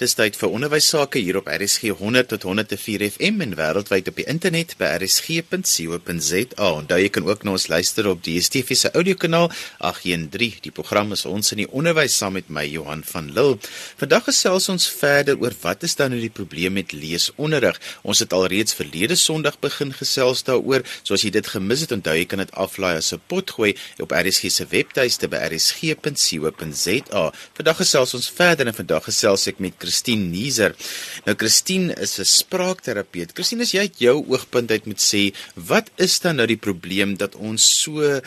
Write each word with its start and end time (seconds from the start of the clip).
Dis 0.00 0.14
tyd 0.16 0.32
vir 0.40 0.54
onderwys 0.56 0.86
sake 0.94 1.20
hier 1.20 1.36
op 1.36 1.48
RSG 1.52 1.90
100 1.98 2.30
tot 2.30 2.46
104 2.48 3.02
FM 3.04 3.42
en 3.44 3.50
wêreldwyd 3.58 4.06
op 4.08 4.16
die 4.16 4.24
internet 4.32 4.70
by 4.80 4.94
rsg.co.za. 4.96 6.68
Onthou 6.70 6.96
jy 7.02 7.10
kan 7.12 7.26
ook 7.28 7.42
na 7.44 7.52
ons 7.58 7.66
luister 7.68 8.08
op 8.08 8.22
die 8.24 8.38
DSTV 8.40 8.78
se 8.80 8.90
audiokanaal 8.96 9.50
813. 9.84 10.62
Die 10.64 10.72
program 10.72 11.12
is 11.12 11.26
ons 11.28 11.52
in 11.52 11.60
die 11.60 11.66
onderwys 11.68 12.16
saam 12.16 12.38
met 12.38 12.48
my 12.48 12.62
Johan 12.64 13.02
van 13.10 13.28
Lille. 13.36 13.58
Vandag 14.00 14.30
gesels 14.30 14.70
ons 14.72 14.86
verder 15.02 15.36
oor 15.36 15.52
wat 15.66 15.84
is 15.84 15.98
dan 16.00 16.14
nou 16.14 16.22
die 16.24 16.32
probleem 16.32 16.78
met 16.80 16.96
leesonderrig. 16.96 17.76
Ons 18.00 18.24
het 18.24 18.32
alreeds 18.32 18.78
verlede 18.80 19.20
Sondag 19.20 19.60
begin 19.60 19.92
gesels 19.92 20.46
daaroor. 20.48 20.80
So 21.02 21.20
as 21.20 21.26
jy 21.28 21.34
dit 21.36 21.52
gemis 21.52 21.84
het, 21.84 21.92
onthou 21.98 22.16
jy 22.16 22.24
kan 22.24 22.40
dit 22.40 22.56
aflaai 22.56 22.94
as 23.02 23.12
'n 23.12 23.20
potgooi 23.28 23.76
op 24.00 24.16
RSG 24.16 24.48
se 24.48 24.64
webtuiste 24.64 25.28
by 25.28 25.44
rsg.co.za. 25.52 27.24
Vandag 27.52 27.76
gesels 27.84 28.16
ons 28.16 28.32
verder 28.32 28.66
en 28.66 28.80
vandag 28.80 29.04
gesels 29.04 29.46
ek 29.46 29.60
met 29.60 29.76
Christine 29.90 30.30
Nieser. 30.30 30.74
Nou 31.26 31.34
Christine 31.34 31.94
is 31.98 32.18
'n 32.18 32.24
spraakterapeut. 32.24 33.32
Christine, 33.34 33.62
as 33.62 33.72
jy 33.72 33.80
uit 33.80 33.98
jou 33.98 34.22
oogpunt 34.30 34.70
uit 34.70 34.86
moet 34.86 35.02
sê, 35.02 35.34
wat 35.54 35.90
is 35.96 36.20
dan 36.20 36.36
nou 36.36 36.46
die 36.46 36.56
probleem 36.56 37.16
dat 37.16 37.34
ons 37.34 37.82
so 37.82 38.20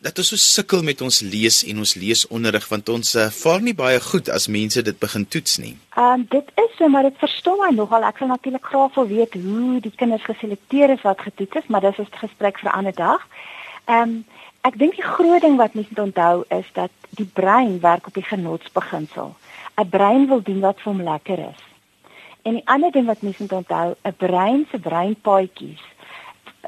dat 0.00 0.18
ons 0.18 0.28
so 0.28 0.36
sukkel 0.36 0.82
met 0.82 1.00
ons 1.02 1.20
lees 1.20 1.64
en 1.64 1.78
ons 1.78 1.94
leesonderrig 1.94 2.68
want 2.68 2.88
ons 2.88 3.14
uh, 3.14 3.28
vaar 3.30 3.60
nie 3.60 3.74
baie 3.74 4.00
goed 4.00 4.28
as 4.28 4.48
mense 4.48 4.82
dit 4.82 4.98
begin 4.98 5.28
toets 5.28 5.58
nie. 5.58 5.76
Ehm 5.96 6.20
um, 6.20 6.26
dit 6.30 6.46
is 6.56 6.76
so, 6.78 6.88
maar 6.88 7.02
dit 7.02 7.18
verstom 7.18 7.58
my 7.60 7.70
nogal. 7.76 8.04
Ek 8.08 8.18
wil 8.18 8.28
natuurlik 8.28 8.64
graag 8.64 8.94
wil 8.94 9.06
weet 9.06 9.34
hoe 9.34 9.80
die 9.80 9.92
kinders 9.96 10.24
geselekteer 10.24 10.90
is 10.96 11.04
wat 11.04 11.20
getoets 11.20 11.56
is, 11.60 11.68
maar 11.68 11.80
dis 11.80 11.98
'n 11.98 12.08
gesprek 12.24 12.58
vir 12.58 12.70
'n 12.70 12.76
ander 12.78 12.94
dag. 12.94 13.20
Ehm 13.84 14.08
um, 14.08 14.24
ek 14.62 14.78
dink 14.78 14.96
die 14.96 15.04
groot 15.04 15.42
ding 15.42 15.56
wat 15.56 15.74
mense 15.74 15.90
moet 15.90 16.06
onthou 16.06 16.44
is 16.48 16.68
dat 16.72 16.90
die 17.10 17.30
brein 17.34 17.80
werk 17.80 18.06
op 18.06 18.14
die 18.14 18.24
genotsbeginsel. 18.24 19.34
'n 19.82 19.88
brein 19.88 20.26
wil 20.26 20.42
doen 20.42 20.60
wat 20.60 20.80
vir 20.80 20.92
hom 20.92 21.02
lekker 21.02 21.38
is. 21.38 21.62
En 22.42 22.54
die 22.58 22.66
ander 22.66 22.90
ding 22.90 23.06
wat 23.06 23.22
mense 23.22 23.42
moet 23.42 23.52
onthou, 23.52 23.94
'n 24.02 24.16
brein 24.16 24.66
se 24.70 24.78
breinpaadjies 24.78 25.82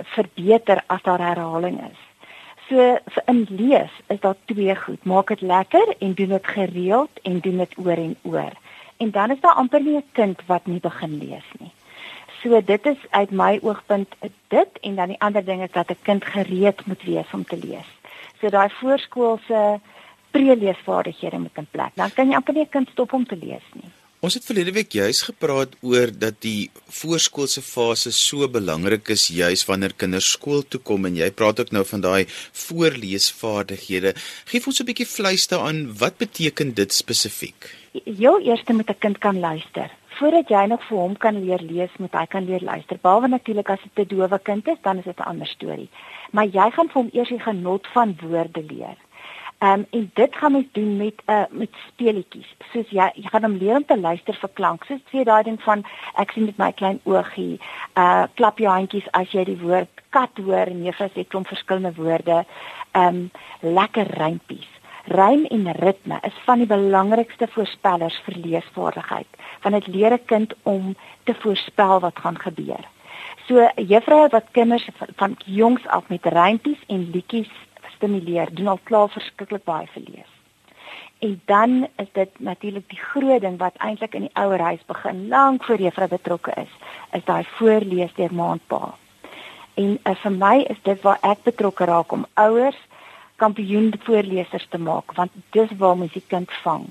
verbeter 0.02 0.82
as 0.86 1.02
daar 1.02 1.22
herhaling 1.22 1.78
is. 1.90 2.00
So 2.68 2.76
vir 3.14 3.22
in 3.26 3.46
lees 3.48 3.92
is 4.06 4.20
daar 4.20 4.36
twee 4.44 4.74
goed. 4.76 5.04
Maak 5.04 5.28
dit 5.28 5.40
lekker 5.40 5.94
en 5.98 6.14
doen 6.14 6.28
dit 6.28 6.46
gereeld 6.46 7.20
en 7.22 7.40
doen 7.40 7.56
dit 7.56 7.78
oor 7.78 8.00
en 8.06 8.16
oor. 8.22 8.52
En 8.96 9.10
dan 9.10 9.30
is 9.30 9.40
daar 9.40 9.54
amper 9.54 9.82
nie 9.82 9.96
'n 9.96 10.10
kind 10.12 10.40
wat 10.46 10.66
nie 10.66 10.80
begin 10.80 11.18
lees 11.18 11.48
nie. 11.58 11.72
So 12.42 12.60
dit 12.64 12.86
is 12.86 12.96
uit 13.10 13.30
my 13.30 13.58
oogpunt 13.62 14.14
dit 14.48 14.68
en 14.80 14.94
dan 14.94 15.08
die 15.08 15.20
ander 15.20 15.44
ding 15.44 15.62
is 15.62 15.72
dat 15.72 15.90
'n 15.90 16.02
kind 16.02 16.24
gereed 16.24 16.86
moet 16.86 17.02
wees 17.02 17.30
om 17.32 17.44
te 17.44 17.56
lees. 17.56 17.90
So 18.40 18.48
daai 18.48 18.68
voorskoolse 18.68 19.80
preleesvaardighede 20.34 21.38
moet 21.38 21.60
in 21.62 21.68
plek. 21.70 21.92
Dan 22.00 22.10
kan 22.14 22.30
jy 22.30 22.40
amper 22.40 22.54
nie 22.54 22.66
'n 22.66 22.74
kind 22.76 22.88
stop 22.90 23.12
om 23.12 23.26
te 23.26 23.36
lees 23.36 23.66
nie. 23.74 23.90
Ons 24.24 24.38
het 24.38 24.46
verlede 24.48 24.72
week 24.72 24.94
juis 24.96 25.18
gepraat 25.26 25.74
oor 25.84 26.08
dat 26.08 26.38
die 26.40 26.70
voorskoolse 26.98 27.60
fase 27.60 28.12
so 28.16 28.46
belangrik 28.48 29.10
is 29.12 29.26
juis 29.28 29.66
wanneer 29.68 29.92
kinders 30.00 30.30
skool 30.36 30.62
toe 30.64 30.80
kom 30.80 31.04
en 31.04 31.18
jy 31.18 31.28
praat 31.40 31.60
ook 31.60 31.72
nou 31.76 31.82
van 31.84 32.00
daai 32.00 32.24
voorleesvaardighede. 32.62 34.14
Geef 34.48 34.66
ons 34.66 34.80
'n 34.80 34.88
bietjie 34.88 35.06
vleis 35.06 35.44
daaraan, 35.48 35.92
wat 35.98 36.16
beteken 36.16 36.72
dit 36.74 36.92
spesifiek? 36.92 37.68
Jou 38.04 38.40
eerste 38.40 38.72
moet 38.72 38.88
'n 38.88 38.98
kind 38.98 39.18
kan 39.18 39.38
luister. 39.38 39.90
Voordat 40.18 40.48
jy 40.48 40.64
nog 40.66 40.82
vir 40.88 40.98
hom 40.98 41.16
kan 41.16 41.44
leer 41.44 41.60
lees, 41.60 41.90
moet 41.98 42.12
hy 42.12 42.26
kan 42.26 42.44
leer 42.44 42.62
luister. 42.62 42.98
Behalwe 43.02 43.28
natuurlik 43.28 43.70
as 43.70 43.82
dit 43.82 44.06
'n 44.06 44.16
dowe 44.16 44.38
kind 44.38 44.68
is, 44.68 44.78
dan 44.82 44.98
is 44.98 45.04
dit 45.04 45.18
'n 45.18 45.28
ander 45.28 45.46
storie. 45.46 45.88
Maar 46.30 46.46
jy 46.46 46.70
gaan 46.70 46.88
vir 46.88 47.02
hom 47.02 47.10
eers 47.12 47.28
die 47.28 47.40
genot 47.40 47.86
van 47.92 48.16
woorde 48.22 48.62
leer. 48.62 48.96
Ehm 49.64 49.72
um, 49.72 49.86
en 49.90 50.10
dit 50.14 50.36
gaan 50.36 50.52
mens 50.52 50.66
doen 50.72 50.96
met 50.96 51.14
'n 51.26 51.30
uh, 51.30 51.40
eh, 51.40 51.50
met 51.50 51.70
speletjies. 51.86 52.54
Soos 52.72 52.88
jy 52.90 53.10
jy 53.14 53.28
gaan 53.28 53.42
hom 53.42 53.56
leer 53.56 53.76
om 53.76 53.84
te 53.84 54.00
luister 54.00 54.34
vir 54.34 54.50
klank. 54.52 54.84
Soos 54.84 55.00
sê 55.12 55.24
daai 55.24 55.42
ding 55.42 55.62
van 55.62 55.84
ek 56.14 56.30
sien 56.30 56.44
met 56.44 56.56
my 56.56 56.72
klein 56.72 57.00
oogie, 57.02 57.60
uh 57.94 58.24
klap 58.34 58.58
jou 58.58 58.72
handjies 58.72 59.10
as 59.10 59.30
jy 59.32 59.44
die 59.44 59.60
woord 59.60 59.88
kat 60.10 60.30
hoor 60.36 60.66
en 60.66 60.84
juffrou 60.84 61.08
sê 61.08 61.26
klomp 61.26 61.46
verskillende 61.46 61.94
woorde. 61.94 62.44
Ehm 62.92 63.06
um, 63.06 63.30
lekker 63.60 64.06
rympies. 64.06 64.68
Rym 65.04 65.44
en 65.44 65.72
ritme 65.72 66.18
is 66.22 66.36
van 66.44 66.58
die 66.58 66.72
belangrikste 66.76 67.46
voorspellers 67.46 68.20
vir 68.24 68.34
leesvaardigheid. 68.36 69.30
Want 69.62 69.74
dit 69.74 69.94
leer 69.94 70.12
'n 70.12 70.24
kind 70.24 70.54
om 70.62 70.96
te 71.22 71.34
voorspel 71.34 72.00
wat 72.00 72.18
gaan 72.18 72.38
gebeur. 72.38 72.84
So 73.46 73.70
juffroue 73.76 74.28
wat 74.28 74.44
kinders 74.50 74.88
van, 74.96 75.08
van 75.16 75.36
jongs 75.44 75.86
af 75.86 76.08
met 76.08 76.24
rympies 76.24 76.82
en 76.86 77.10
liedjies 77.10 77.50
stimuleer, 78.04 78.54
doen 78.54 78.68
al 78.68 78.80
klaar 78.82 79.08
verskriklik 79.08 79.64
baie 79.64 79.86
verlees. 79.92 80.30
En 81.18 81.40
dan 81.44 81.86
is 81.96 82.10
dit 82.12 82.28
natuurlik 82.38 82.88
die 82.88 82.98
groot 82.98 83.40
ding 83.40 83.56
wat 83.58 83.76
eintlik 83.76 84.14
in 84.14 84.26
die 84.26 84.36
ouer 84.36 84.60
huis 84.60 84.84
begin 84.86 85.28
lank 85.28 85.64
voor 85.64 85.80
juffrou 85.80 86.08
betrokke 86.08 86.52
is, 86.60 86.72
is 87.12 87.24
daai 87.24 87.44
voorlees 87.56 88.12
deur 88.14 88.34
maandpa. 88.34 88.94
En 89.74 89.98
uh, 90.04 90.14
vir 90.14 90.32
my 90.32 90.56
is 90.68 90.82
dit 90.82 91.00
waar 91.02 91.18
ek 91.22 91.42
betrokke 91.48 91.84
raak 91.84 92.12
om 92.12 92.26
ouers 92.34 92.78
kampioen 93.36 93.94
voorlesers 94.04 94.66
te 94.70 94.78
maak 94.78 95.16
want 95.16 95.32
dis 95.50 95.72
waar 95.78 95.96
mens 95.98 96.12
die 96.12 96.22
kind 96.28 96.50
vang 96.62 96.86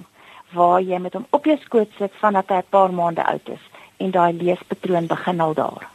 waar 0.53 0.81
jy 0.81 0.99
met 0.99 1.15
hom 1.15 1.23
op 1.29 1.47
jou 1.47 1.55
skoot 1.61 1.95
sit 1.97 2.11
vandat 2.19 2.51
hy 2.51 2.59
'n 2.59 2.69
paar 2.69 2.91
maande 2.91 3.23
oud 3.23 3.49
is 3.49 3.63
en 3.97 4.11
daai 4.11 4.33
leespatroon 4.33 5.07
begin 5.07 5.39
al 5.39 5.53
daar. 5.53 5.92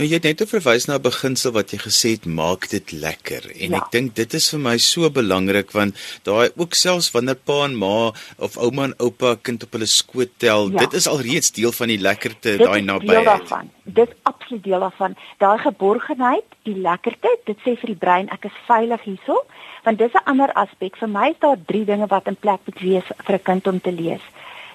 Nou 0.00 0.06
jy 0.08 0.16
het 0.16 0.24
net 0.24 0.42
verwys 0.48 0.86
na 0.88 0.96
'n 0.96 1.04
beginsel 1.04 1.52
wat 1.52 1.70
jy 1.70 1.78
gesê 1.78 2.08
het 2.16 2.24
maak 2.24 2.68
dit 2.70 2.92
lekker 2.92 3.44
en 3.60 3.70
ja. 3.70 3.76
ek 3.76 3.90
dink 3.92 4.14
dit 4.14 4.34
is 4.34 4.48
vir 4.50 4.58
my 4.58 4.76
so 4.78 5.10
belangrik 5.10 5.72
want 5.72 5.94
daai 6.24 6.48
ook 6.56 6.72
selfs 6.74 7.10
wanneer 7.12 7.36
pa 7.36 7.64
en 7.64 7.76
ma 7.76 8.12
of 8.38 8.56
ouma 8.56 8.84
en 8.84 8.94
oupa 8.98 9.36
kind 9.42 9.62
op 9.62 9.72
hulle 9.72 9.86
skoot 9.86 10.32
tel 10.38 10.72
ja. 10.72 10.78
dit 10.78 10.92
is 10.94 11.06
alreeds 11.06 11.52
deel 11.52 11.72
van 11.72 11.92
die 11.92 11.98
lekkerte 11.98 12.56
daai 12.56 12.80
nabyheid. 12.80 13.68
Dit 13.84 14.08
is 14.08 14.16
absoluut 14.22 14.64
deel 14.64 14.80
daarvan. 14.80 15.16
Daai 15.38 15.58
geborgenheid, 15.58 16.48
die 16.62 16.78
lekkerte, 16.78 17.28
dit 17.44 17.58
sê 17.60 17.76
vir 17.76 17.92
die 17.92 18.00
brein 18.06 18.32
ek 18.32 18.48
is 18.48 18.56
veilig 18.66 19.04
hierso 19.04 19.44
want 19.84 19.98
dis 19.98 20.14
'n 20.14 20.24
ander 20.24 20.52
aspek 20.56 20.96
vir 20.96 21.08
my 21.08 21.28
is 21.36 21.40
daar 21.44 21.60
drie 21.66 21.84
dinge 21.84 22.06
wat 22.06 22.26
in 22.26 22.36
plek 22.36 22.60
moet 22.64 22.80
wees 22.80 23.06
vir 23.26 23.36
'n 23.36 23.44
kind 23.44 23.66
om 23.66 23.80
te 23.80 23.92
lees. 23.92 24.24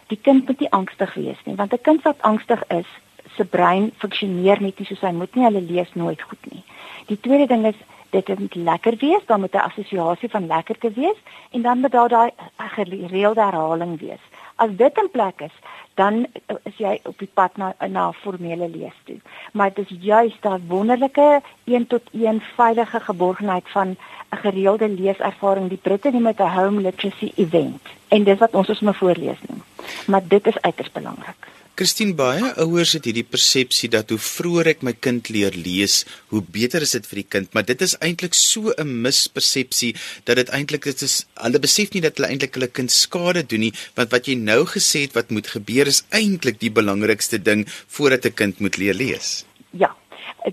Die 0.08 0.20
kind 0.22 0.48
moet 0.48 0.60
nie 0.60 0.72
angstig 0.72 1.14
wees 1.14 1.42
nie 1.46 1.56
want 1.56 1.74
'n 1.74 1.82
kind 1.82 2.04
wat 2.04 2.22
angstig 2.22 2.62
is 2.70 2.88
se 3.38 3.46
brein 3.46 3.92
funksioneer 3.98 4.62
net 4.62 4.80
nie 4.80 4.88
soos 4.88 5.02
hy 5.02 5.12
moet 5.12 5.36
nie. 5.36 5.46
Hulle 5.46 5.62
lees 5.62 5.94
nooit 5.94 6.22
goed 6.22 6.52
nie. 6.52 6.64
Die 7.08 7.20
tweede 7.20 7.48
ding 7.48 7.66
is 7.66 7.80
dit 8.09 8.40
moet 8.40 8.56
lekker 8.56 8.96
wees, 9.00 9.25
dan 9.25 9.40
moet 9.40 9.53
'n 9.53 9.68
assosiasie 9.70 10.30
van 10.30 10.48
lekker 10.48 10.78
te 10.78 10.92
wees 10.92 11.20
en 11.52 11.62
dan 11.62 11.80
moet 11.80 11.92
daar 11.92 12.09
daai 12.09 12.31
gereelde 12.58 13.42
herhaling 13.42 14.00
wees. 14.00 14.24
As 14.56 14.70
dit 14.75 14.98
in 14.98 15.09
plek 15.12 15.42
is, 15.42 15.53
dan 15.94 16.25
is 16.64 16.78
jy 16.78 17.00
op 17.03 17.18
die 17.20 17.30
pad 17.34 17.58
na 17.58 17.75
na 17.88 18.12
formele 18.12 18.70
lees 18.70 18.98
toe. 19.03 19.20
Maar 19.54 19.74
dit 19.74 19.92
is 19.92 19.98
juist 20.00 20.42
daai 20.42 20.62
wonderlike 20.68 21.42
1 21.64 21.88
tot 21.88 22.02
1 22.12 22.42
veilige 22.56 23.00
geborgenheid 23.00 23.69
van 23.69 23.88
'n 23.90 24.38
gereelde 24.38 24.90
leeservaring, 24.90 25.69
die 25.69 25.78
Britte 25.78 26.12
noem 26.12 26.24
dit 26.24 26.40
'n 26.40 26.56
home 26.58 26.81
literacy 26.81 27.31
event. 27.36 27.81
En 28.08 28.24
dis 28.24 28.40
wat 28.40 28.54
ons 28.54 28.69
ons 28.69 28.80
moet 28.80 28.98
voorlees 28.98 29.42
nie. 29.48 29.62
Maar 30.08 30.28
dit 30.28 30.48
is 30.48 30.62
uiters 30.62 30.92
belangrik. 30.92 31.56
Christine 31.78 32.16
baie 32.18 32.48
ouers 32.64 32.96
het 32.96 33.06
hierdie 33.06 33.22
persepsie 33.22 33.88
dat 33.94 34.10
hoe 34.10 34.18
vroeër 34.18 34.70
ek 34.72 34.80
my 34.88 34.96
kind 34.98 35.28
leer 35.30 35.54
lees, 35.54 36.00
hoe 36.34 36.42
beter 36.56 36.82
is 36.82 36.96
dit 36.96 37.06
vir 37.06 37.20
die 37.20 37.26
kind, 37.36 37.52
maar 37.54 37.68
dit 37.70 37.84
is 37.86 37.94
eintlik 38.02 38.34
so 38.34 38.74
'n 38.74 38.96
mispersepsie 39.04 39.92
dat 40.26 40.42
dit 40.42 40.50
eintlik 40.58 40.90
dit 40.90 41.04
is 41.06 41.28
hulle 41.44 41.62
besef 41.68 41.94
nie 41.94 42.02
dat 42.02 42.18
hulle 42.18 42.32
eintlik 42.34 42.58
hulle 42.58 42.72
kind 42.80 42.90
skade 42.90 43.46
doen 43.46 43.68
nie, 43.68 43.74
want 43.94 44.10
wat 44.10 44.26
jy 44.26 44.34
nou 44.34 44.66
gesê 44.66 45.06
het 45.06 45.14
wat 45.14 45.30
moet 45.30 45.54
gebeur 45.54 45.86
is 45.86 46.02
eintlik 46.10 46.60
die 46.60 46.74
belangrikste 46.74 47.38
ding 47.38 47.68
voordat 47.88 48.26
'n 48.26 48.34
kind 48.34 48.60
moet 48.60 48.78
leer 48.78 48.98
lees. 48.98 49.46
Ja. 49.70 49.94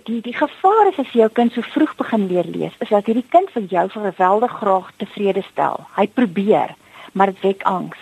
Die 0.04 0.20
die 0.20 0.36
gevaar 0.36 0.92
is 0.92 0.98
as 0.98 1.12
jy 1.14 1.20
jou 1.20 1.30
kind 1.32 1.52
so 1.52 1.62
vroeg 1.62 1.96
begin 1.96 2.28
leer 2.28 2.44
lees, 2.44 2.72
is 2.80 2.88
dat 2.88 3.06
hierdie 3.06 3.30
kind 3.30 3.48
vir 3.50 3.62
jou 3.62 3.88
verweldig 3.88 4.52
graag 4.60 4.92
tevrede 4.98 5.42
stel. 5.52 5.86
Hy 5.96 6.06
probeer, 6.06 6.76
maar 7.12 7.32
dit 7.32 7.40
wek 7.40 7.62
angs. 7.62 7.96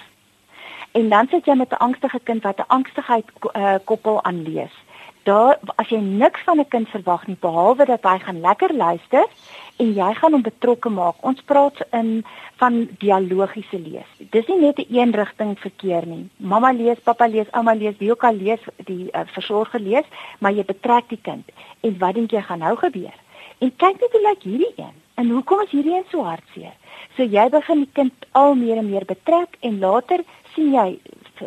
En 0.93 1.09
dan 1.09 1.29
sit 1.29 1.45
jy 1.45 1.55
met 1.55 1.73
'n 1.73 1.85
angstige 1.87 2.21
kind 2.23 2.43
wat 2.43 2.59
'n 2.59 2.65
angstigheid 2.67 3.25
uh, 3.57 3.75
koppel 3.85 4.23
aan 4.25 4.43
lees. 4.43 4.75
Daar 5.23 5.59
as 5.75 5.89
jy 5.89 5.99
niks 5.99 6.41
van 6.45 6.59
'n 6.59 6.69
kind 6.69 6.89
verwag 6.89 7.27
nie 7.27 7.37
behalwe 7.41 7.85
dat 7.85 8.03
hy 8.03 8.19
gaan 8.19 8.41
lekker 8.41 8.75
luister 8.75 9.27
en 9.77 9.93
jy 9.95 10.15
gaan 10.15 10.33
hom 10.33 10.43
betrokke 10.43 10.89
maak. 10.89 11.15
Ons 11.21 11.43
praat 11.43 11.77
in 11.91 12.25
van 12.57 12.89
dialogiese 12.99 13.79
lees. 13.79 14.11
Dis 14.31 14.47
nie 14.47 14.61
net 14.61 14.79
'n 14.79 14.95
een 14.95 15.11
rigting 15.11 15.59
verkeer 15.59 16.07
nie. 16.07 16.29
Mamma 16.37 16.73
lees, 16.73 16.99
pappa 17.03 17.27
lees, 17.27 17.51
ouma 17.51 17.75
lees, 17.75 17.97
wie 17.99 18.11
ook 18.11 18.25
al 18.25 18.35
lees, 18.35 18.61
die 18.77 19.09
uh, 19.13 19.21
versorger 19.27 19.81
lees, 19.81 20.05
maar 20.39 20.53
jy 20.53 20.65
betrek 20.65 21.09
die 21.09 21.23
kind. 21.23 21.45
En 21.81 21.99
wat 21.99 22.15
dink 22.15 22.31
jy 22.31 22.43
gaan 22.43 22.59
nou 22.59 22.77
gebeur? 22.77 23.15
En 23.59 23.77
kyk 23.77 24.01
net 24.01 24.13
hoe 24.13 24.29
lyk 24.29 24.43
hierdie 24.43 24.75
een. 24.77 24.97
En 25.15 25.31
hoekom 25.31 25.61
is 25.61 25.71
hierdie 25.71 25.95
een 25.95 26.09
so 26.11 26.23
hartseer? 26.23 26.75
So 27.17 27.23
jy 27.23 27.49
begin 27.49 27.85
die 27.85 27.93
kind 27.93 28.13
al 28.33 28.55
meer 28.55 28.77
en 28.77 28.91
meer 28.91 29.05
betrek 29.05 29.57
en 29.61 29.79
later 29.79 30.25
sien 30.55 30.73
jy 30.75 30.89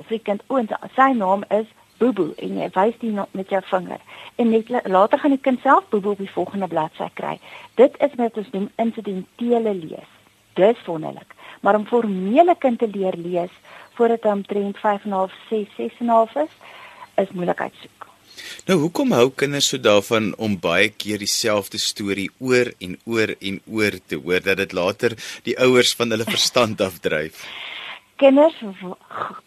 vir 0.10 0.22
kind 0.28 0.44
oond 0.48 0.74
sy 0.96 1.12
naam 1.18 1.46
is 1.50 1.68
Bobo 2.00 2.34
en 2.44 2.58
jy 2.60 2.68
wys 2.76 2.98
dit 3.00 3.36
met 3.40 3.52
jou 3.54 3.62
vinger 3.70 4.02
en 4.42 4.50
net 4.52 4.72
later 4.92 5.22
gaan 5.22 5.36
die 5.36 5.44
kind 5.48 5.62
self 5.64 5.88
Bobo 5.94 6.12
op 6.12 6.20
die 6.20 6.32
volgende 6.32 6.68
bladsy 6.68 7.08
kry. 7.16 7.38
Dit 7.80 7.96
is 8.04 8.18
wat 8.20 8.38
ons 8.42 8.52
noem 8.52 8.68
insidentele 8.84 9.74
lees. 9.74 10.12
Dis 10.60 10.82
wonderlik. 10.88 11.32
Maar 11.64 11.80
om 11.80 11.88
formele 11.88 12.56
kind 12.60 12.80
te 12.80 12.90
leer 12.92 13.16
lees 13.18 13.54
voordat 13.96 14.28
hy 14.28 14.34
omtrent 14.42 14.80
5.5, 14.84 15.38
6, 15.50 15.78
6.5 15.80 16.42
is, 16.44 16.58
is 17.24 17.32
moeilikheid 17.32 17.76
soek. 17.80 18.10
Nou 18.68 18.78
hoekom 18.84 19.14
hou 19.16 19.30
kinders 19.40 19.70
so 19.72 19.80
daarvan 19.80 20.34
om 20.42 20.58
baie 20.60 20.90
keer 20.92 21.22
dieselfde 21.24 21.80
storie 21.80 22.28
oor 22.44 22.74
en 22.84 22.98
oor 23.08 23.32
en 23.40 23.62
oor 23.72 23.96
te 24.08 24.20
hoor 24.20 24.44
dat 24.44 24.60
dit 24.60 24.76
later 24.76 25.16
die 25.48 25.56
ouers 25.64 25.96
van 25.96 26.12
hulle 26.12 26.28
verstand 26.28 26.84
afdryf? 26.84 27.46
Kinders 28.16 28.56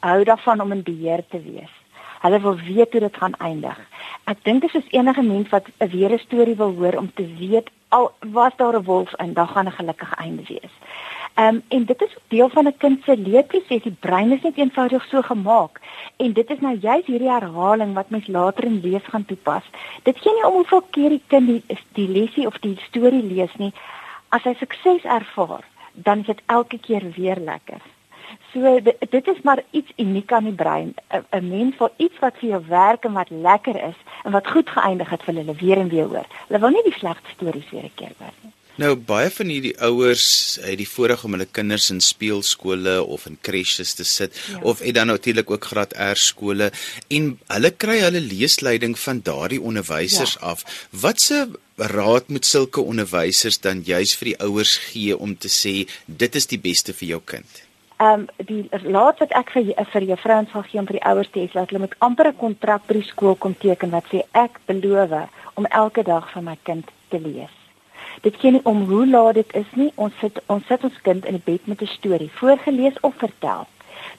hou 0.01 0.25
daarvan 0.25 0.61
om 0.61 0.73
in 0.73 0.83
beheer 0.83 1.23
te 1.29 1.41
wees. 1.43 1.71
Hulle 2.21 2.41
wil 2.41 2.57
weet 2.57 2.93
hoe 2.93 3.01
dit 3.01 3.17
gaan 3.17 3.37
eindig. 3.39 3.79
Ek 4.29 4.43
dink 4.45 4.61
dit 4.61 4.75
is 4.75 4.91
enige 4.93 5.23
mens 5.23 5.49
wat 5.49 5.67
'n 5.79 5.89
weer 5.89 6.13
'n 6.13 6.19
storie 6.19 6.57
wil 6.57 6.75
hoor 6.75 6.97
om 6.99 7.13
te 7.15 7.27
weet 7.39 7.71
al 7.89 8.13
was 8.21 8.53
daar 8.57 8.77
'n 8.77 8.85
wolf 8.85 9.15
in, 9.17 9.33
dan 9.33 9.49
gaan 9.49 9.67
'n 9.67 9.79
gelukkige 9.81 10.15
einde 10.15 10.43
wees. 10.49 10.75
Ehm 11.35 11.55
um, 11.55 11.63
en 11.69 11.85
dit 11.85 12.03
is 12.03 12.17
deel 12.29 12.49
van 12.49 12.67
'n 12.67 12.77
kind 12.77 13.05
se 13.05 13.17
leerproses. 13.17 13.83
Die 13.83 13.97
brein 14.01 14.33
is 14.33 14.43
net 14.43 14.57
eenvoudig 14.57 15.05
so 15.05 15.23
gemaak 15.23 15.81
en 16.17 16.33
dit 16.33 16.51
is 16.51 16.61
nou 16.61 16.79
juist 16.81 17.07
hierdie 17.07 17.31
herhaling 17.31 17.95
wat 17.95 18.11
mens 18.11 18.27
later 18.27 18.65
in 18.65 18.81
lees 18.81 19.05
gaan 19.05 19.25
toepas. 19.25 19.65
Dit 20.03 20.19
gee 20.19 20.35
nie 20.35 20.47
om 20.47 20.53
hoeveel 20.53 20.83
keer 20.91 21.09
die 21.09 21.23
kind 21.27 21.47
die, 21.47 21.63
die 21.93 22.09
lesie 22.09 22.47
of 22.47 22.59
die 22.59 22.77
storie 22.89 23.23
lees 23.23 23.55
nie. 23.57 23.73
As 24.29 24.43
hy 24.43 24.55
sukses 24.55 25.05
ervaar, 25.05 25.65
dan 25.93 26.19
is 26.19 26.27
dit 26.27 26.43
elke 26.47 26.79
keer 26.79 27.11
weer 27.17 27.37
lekker. 27.37 27.81
So 28.53 28.81
dit, 28.81 28.97
dit 29.11 29.27
is 29.29 29.41
maar 29.43 29.63
iets 29.71 29.93
uniek 29.97 30.33
aan 30.33 30.45
die 30.45 30.59
brein. 30.65 30.95
'n 31.31 31.49
Mens 31.49 31.77
vir 31.77 31.91
iets 31.97 32.19
wat 32.19 32.37
vir 32.41 32.49
jou 32.49 32.63
werk 32.69 33.05
en 33.05 33.13
wat 33.13 33.31
lekker 33.31 33.77
is 33.89 33.99
en 34.25 34.33
wat 34.33 34.51
goed 34.51 34.71
geëindig 34.71 35.11
het 35.11 35.23
vir 35.23 35.35
hulle 35.35 35.55
weer 35.55 35.79
en 35.79 35.89
weer 35.89 36.09
hoor. 36.09 36.27
Hulle 36.47 36.61
wil 36.61 36.77
nie 36.77 36.87
die 36.91 36.99
slegte 36.99 37.31
stories 37.35 37.71
weer 37.71 37.85
'n 37.85 37.95
keer 37.95 38.15
hoor 38.19 38.35
nie. 38.43 38.53
Nou 38.79 38.93
baie 38.95 39.27
van 39.35 39.49
hierdie 39.51 39.75
ouers 39.83 40.27
het 40.63 40.79
die 40.79 40.87
voorreg 40.87 41.25
om 41.27 41.35
hulle 41.35 41.49
kinders 41.51 41.89
in 41.91 41.99
speelskole 41.99 43.01
of 43.03 43.25
in 43.27 43.39
crèches 43.43 43.97
te 43.99 44.05
sit 44.07 44.37
ja. 44.39 44.61
of 44.63 44.79
het 44.79 44.95
dan 44.95 45.11
natuurlik 45.11 45.51
ook 45.51 45.67
graad 45.73 45.97
R 45.99 46.15
skole 46.15 46.71
en 47.09 47.33
hulle 47.47 47.73
kry 47.75 47.99
hulle 48.05 48.23
leesleiding 48.23 48.95
van 49.03 49.25
daardie 49.27 49.59
onderwysers 49.61 50.37
ja. 50.39 50.53
af. 50.53 50.63
Watse 50.91 51.49
raad 51.77 52.31
moet 52.31 52.47
sulke 52.47 52.81
onderwysers 52.81 53.59
dan 53.67 53.83
juis 53.83 54.15
vir 54.15 54.33
die 54.33 54.41
ouers 54.47 54.77
gee 54.93 55.19
om 55.19 55.35
te 55.35 55.51
sê 55.51 55.75
dit 56.07 56.39
is 56.39 56.47
die 56.47 56.63
beste 56.63 56.95
vir 56.95 57.17
jou 57.17 57.21
kind? 57.35 57.65
Ehm 57.99 58.21
um, 58.21 58.47
die 58.47 58.69
laat 58.83 59.19
wat 59.19 59.33
ek 59.35 59.49
vir 59.51 59.71
vir 59.93 60.05
juffrouens 60.09 60.51
sal 60.55 60.63
gee 60.63 60.79
om 60.81 60.87
vir 60.87 61.01
die 61.01 61.07
ouers 61.11 61.31
te 61.35 61.41
sê 61.41 61.53
dat 61.53 61.73
hulle 61.73 61.81
met 61.85 61.97
amper 62.07 62.29
'n 62.29 62.37
kontrak 62.43 62.87
by 62.87 62.95
die 62.95 63.09
skool 63.09 63.35
kom 63.35 63.55
teken 63.59 63.91
wat 63.91 64.07
sê 64.13 64.21
ek 64.33 64.61
beloof 64.67 65.15
om 65.55 65.67
elke 65.67 66.03
dag 66.03 66.31
vir 66.33 66.43
my 66.43 66.57
kind 66.63 66.87
te 67.09 67.19
lees. 67.19 67.57
Dit 68.23 68.37
gee 68.41 68.51
nie 68.51 68.65
om 68.65 68.85
hoe 68.91 69.07
laat 69.07 69.35
dit 69.35 69.55
is 69.55 69.71
nie. 69.75 69.91
Ons 69.95 70.15
sit 70.21 70.41
ons 70.47 70.67
sit 70.67 70.85
ons 70.85 71.01
kind 71.03 71.25
in 71.25 71.39
die 71.39 71.47
bed 71.51 71.67
met 71.67 71.83
'n 71.83 71.87
storie 71.87 72.31
voorgeles 72.41 73.01
of 73.01 73.15
vertel. 73.15 73.67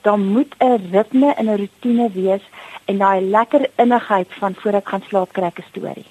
Dan 0.01 0.27
moet 0.33 0.55
'n 0.59 0.91
ritme 0.91 1.33
en 1.33 1.49
'n 1.49 1.57
rotine 1.57 2.09
wees 2.11 2.43
en 2.85 2.97
daai 2.97 3.21
lekker 3.21 3.69
innigheid 3.75 4.27
van 4.39 4.55
voor 4.55 4.73
ek 4.73 4.89
gaan 4.89 5.03
slaap 5.07 5.31
kry 5.31 5.51
'n 5.55 5.69
storie. 5.71 6.09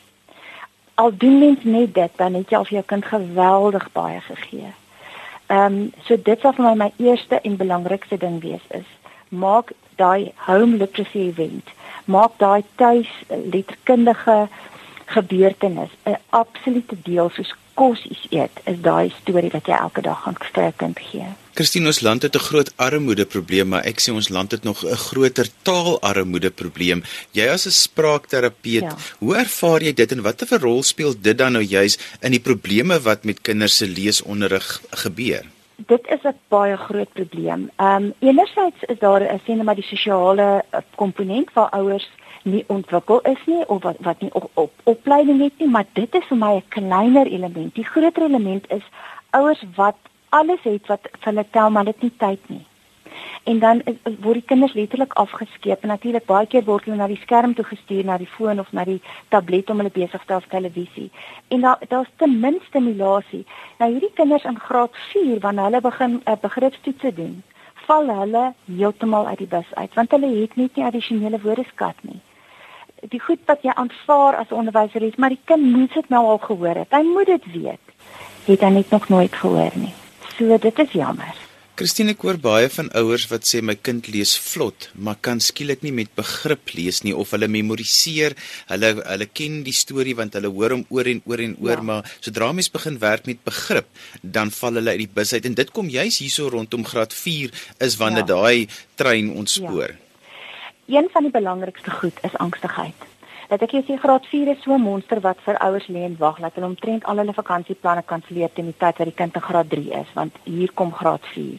Al 0.95 1.17
doen 1.17 1.39
mens 1.39 1.65
net 1.65 1.95
dit, 1.95 2.11
dan 2.17 2.35
het 2.35 2.51
jy 2.51 2.57
al 2.57 2.65
vir 2.65 2.79
jou 2.79 2.85
kind 2.87 3.05
geweldig 3.05 3.93
baie 3.93 4.21
gegee. 4.21 4.73
Ehm 5.49 5.75
um, 5.75 5.93
so 6.05 6.17
dit 6.25 6.41
sal 6.41 6.53
vir 6.53 6.65
my 6.65 6.75
my 6.85 6.91
eerste 7.09 7.41
en 7.41 7.57
belangrikste 7.57 8.17
ding 8.21 8.41
wees 8.41 8.65
is 8.79 8.89
maak 9.29 9.73
daai 9.97 10.33
home 10.47 10.77
literacy 10.77 11.29
event 11.29 11.71
maak 12.05 12.35
daai 12.43 12.65
tuis 12.81 13.09
letterkundige 13.55 14.37
gebeurtenis 15.15 15.95
'n 16.05 16.19
absolute 16.43 16.97
deel 17.09 17.31
soos 17.31 17.55
kos 17.79 18.01
eet 18.35 18.63
is 18.71 18.79
daai 18.83 19.11
storie 19.21 19.51
wat 19.55 19.69
jy 19.71 19.77
elke 19.79 20.03
dag 20.03 20.23
gaan 20.25 20.37
vir 20.41 20.65
'n 20.65 20.79
kind 20.83 20.99
gee. 21.11 21.29
Christine, 21.59 21.87
ons 21.91 22.01
land 22.07 22.23
het 22.23 22.35
'n 22.37 22.47
groot 22.51 22.71
armoede 22.77 23.27
probleem, 23.27 23.69
maar 23.69 23.85
ek 23.85 23.99
sê 24.01 24.13
ons 24.13 24.29
land 24.29 24.51
het 24.51 24.65
nog 24.65 24.85
'n 24.85 24.95
groter 25.09 25.47
taalarmoede 25.63 26.51
probleem. 26.51 27.03
Jy 27.33 27.47
as 27.49 27.67
'n 27.67 27.71
spraakterapeut, 27.71 28.83
ja. 28.91 28.97
hoe 29.19 29.37
ervaar 29.37 29.83
jy 29.83 29.93
dit 29.93 30.13
en 30.13 30.23
watter 30.23 30.61
rol 30.61 30.83
speel 30.83 31.15
dit 31.21 31.39
dan 31.39 31.53
nou 31.53 31.65
juis 31.65 31.99
in 32.21 32.31
die 32.31 32.41
probleme 32.41 33.01
wat 33.01 33.25
met 33.25 33.41
kinders 33.41 33.77
se 33.77 33.87
leesonderrig 33.87 34.83
gebeur? 34.91 35.45
Dit 35.77 36.07
is 36.15 36.23
'n 36.25 36.35
baie 36.49 36.77
groot 36.77 37.13
probleem. 37.13 37.71
Ehm 37.77 38.03
um, 38.03 38.15
enerzijds 38.19 38.83
is 38.87 38.99
daar 38.99 39.23
'n 39.23 39.41
sien 39.45 39.65
maar 39.65 39.75
die 39.75 39.91
sosiale 39.95 40.65
eh, 40.71 40.81
komponent 40.95 41.53
waar 41.53 41.71
ouers 41.71 42.09
nie 42.51 42.65
ontwikkel 42.67 43.21
is 43.21 43.43
nie 43.47 43.67
of 43.69 43.83
wat 43.83 43.97
wat 44.07 44.21
nie 44.21 44.33
op, 44.35 44.51
op 44.55 44.73
opleiding 44.85 45.41
het 45.43 45.59
nie, 45.59 45.69
maar 45.69 45.87
dit 45.93 46.15
is 46.15 46.27
vir 46.31 46.39
my 46.39 46.53
'n 46.57 46.69
kleiner 46.69 47.27
element. 47.27 47.75
Die 47.75 47.85
groter 47.85 48.23
element 48.23 48.71
is 48.71 48.85
ouers 49.31 49.65
wat 49.75 49.97
alles 50.29 50.63
het 50.63 50.87
wat 50.87 51.09
vir 51.13 51.33
hulle 51.33 51.47
tel 51.51 51.71
maar 51.71 51.85
dit 51.85 52.03
nie 52.03 52.13
tyd 52.17 52.49
nie. 52.49 52.65
En 53.43 53.59
dan 53.59 53.81
is, 53.85 53.95
word 54.21 54.41
die 54.41 54.49
kinders 54.51 54.73
letterlik 54.73 55.13
afgeskeep 55.13 55.83
en 55.83 55.89
natuurlik 55.89 56.27
baie 56.29 56.47
keer 56.47 56.65
word 56.65 56.85
hulle 56.85 56.97
na 56.97 57.07
die 57.07 57.21
skerm 57.23 57.55
toe 57.55 57.65
gestuur, 57.65 58.05
na 58.05 58.19
die 58.19 58.31
foon 58.37 58.61
of 58.61 58.73
na 58.73 58.85
die 58.85 59.01
tablet 59.29 59.71
om 59.71 59.81
hulle 59.83 59.93
besig 59.95 60.25
te 60.25 60.33
hou 60.33 60.41
met 60.41 60.51
televisie. 60.51 61.11
En 61.49 61.61
daar 61.61 61.79
daar's 61.89 62.11
ten 62.17 62.41
minste 62.41 62.67
stimulasie. 62.69 63.45
Nou 63.79 63.91
hierdie 63.93 64.13
kinders 64.15 64.45
in 64.45 64.61
graad 64.61 64.97
4 65.13 65.41
wanneer 65.41 65.65
hulle 65.65 65.81
begin 65.81 66.13
'n 66.15 66.23
uh, 66.27 66.37
begripstoetse 66.41 67.15
doen, 67.15 67.43
val 67.87 68.11
hulle 68.21 68.45
heeltemal 68.65 69.27
uit 69.27 69.39
die 69.39 69.53
bus 69.57 69.75
uit 69.75 69.95
want 69.95 70.11
hulle 70.11 70.31
het 70.41 70.57
net 70.57 70.77
nie 70.77 70.85
addisionele 70.85 71.41
woordeskat 71.41 71.97
nie. 72.03 72.21
Die 73.07 73.21
goed 73.23 73.43
wat 73.47 73.63
jy 73.63 73.75
aanvaar 73.75 74.41
as 74.43 74.55
onderwyser 74.55 75.03
is, 75.07 75.17
maar 75.17 75.35
die 75.35 75.43
kind 75.45 75.63
moet 75.77 75.95
dit 75.95 76.09
nou 76.11 76.25
al 76.35 76.41
gehoor 76.43 76.83
het. 76.83 76.91
Hy 76.91 77.05
moet 77.07 77.31
dit 77.31 77.51
weet. 77.55 77.93
Het 78.49 78.65
hy 78.65 78.73
net 78.81 78.91
nog 78.91 79.09
nooit 79.09 79.35
gehoor 79.35 79.77
nie. 79.79 79.95
So 80.37 80.59
dit 80.59 80.79
is 80.79 80.97
jammer. 80.97 81.37
Christine 81.79 82.11
ek 82.11 82.25
hoor 82.27 82.39
baie 82.43 82.67
van 82.75 82.89
ouers 82.99 83.29
wat 83.31 83.45
sê 83.47 83.61
my 83.63 83.77
kind 83.79 84.09
lees 84.11 84.33
vlot, 84.43 84.89
maar 84.99 85.15
kan 85.23 85.39
skielik 85.39 85.85
nie 85.87 85.93
met 85.95 86.11
begrip 86.19 86.73
lees 86.75 87.05
nie 87.07 87.13
of 87.15 87.31
hulle 87.37 87.47
memoriseer, 87.55 88.35
hulle 88.73 88.91
hulle 88.97 89.29
ken 89.31 89.61
die 89.63 89.77
storie 89.79 90.17
want 90.19 90.35
hulle 90.35 90.51
hoor 90.57 90.75
hom 90.75 90.83
oor 90.91 91.07
en 91.13 91.23
oor 91.31 91.45
en 91.45 91.55
oor, 91.63 91.77
ja. 91.77 91.87
maar 91.93 92.11
sodra 92.19 92.51
mens 92.51 92.71
begin 92.75 92.99
werk 92.99 93.31
met 93.31 93.47
begrip, 93.47 93.87
dan 94.27 94.51
val 94.59 94.81
hulle 94.81 94.97
uit 94.97 95.05
die 95.05 95.15
bus 95.21 95.37
uit 95.37 95.47
en 95.47 95.55
dit 95.63 95.71
kom 95.79 95.95
juis 95.95 96.19
hierso 96.19 96.51
rondom 96.51 96.83
graad 96.83 97.15
4 97.15 97.55
is 97.87 97.99
wanneer 98.03 98.27
ja. 98.27 98.33
daai 98.35 98.67
trein 98.99 99.31
ontspoor. 99.39 99.95
Ja. 99.95 100.08
Een 100.89 101.09
van 101.13 101.23
die 101.23 101.31
belangrikste 101.31 101.91
goed 101.91 102.19
is 102.23 102.37
angstigheid 102.37 102.95
dat 103.49 103.63
ek 103.65 103.73
sê 103.85 103.97
graad 104.01 104.27
4 104.29 104.49
is 104.53 104.63
so 104.63 104.73
'n 104.75 104.81
monster 104.81 105.21
wat 105.21 105.41
vir 105.45 105.59
ouers 105.67 105.87
lê 105.89 106.05
en 106.05 106.17
wag 106.19 106.39
dat 106.41 106.55
hulle 106.55 106.67
omtrent 106.67 107.05
al 107.05 107.17
hulle 107.17 107.33
vakansieplanne 107.33 108.03
kanselleer 108.03 108.53
teen 108.53 108.71
die 108.71 108.77
tyd 108.79 108.99
wat 108.99 109.09
die 109.11 109.19
kind 109.21 109.35
in 109.35 109.43
graad 109.49 109.69
3 109.71 109.93
is 110.01 110.11
want 110.15 110.35
hier 110.45 110.73
kom 110.73 110.93
graad 110.93 111.27
4. 111.35 111.59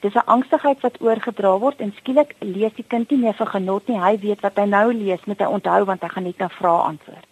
Dis 0.00 0.14
'n 0.14 0.30
angstigheid 0.34 0.80
wat 0.80 1.00
oorgedra 1.00 1.58
word 1.58 1.80
en 1.80 1.92
skielik 1.96 2.34
lees 2.38 2.74
die 2.74 2.84
kind 2.88 3.10
nie 3.10 3.18
meer 3.18 3.34
vir 3.34 3.46
genot 3.46 3.88
nie. 3.88 4.00
Hy 4.00 4.18
weet 4.18 4.40
wat 4.40 4.56
hy 4.56 4.64
nou 4.64 4.92
lees 4.92 5.24
met 5.24 5.38
hy 5.38 5.46
onthou 5.46 5.84
want 5.84 6.02
hy 6.02 6.08
gaan 6.08 6.24
net 6.24 6.38
na 6.38 6.48
vrae 6.48 6.82
antwoord. 6.82 7.30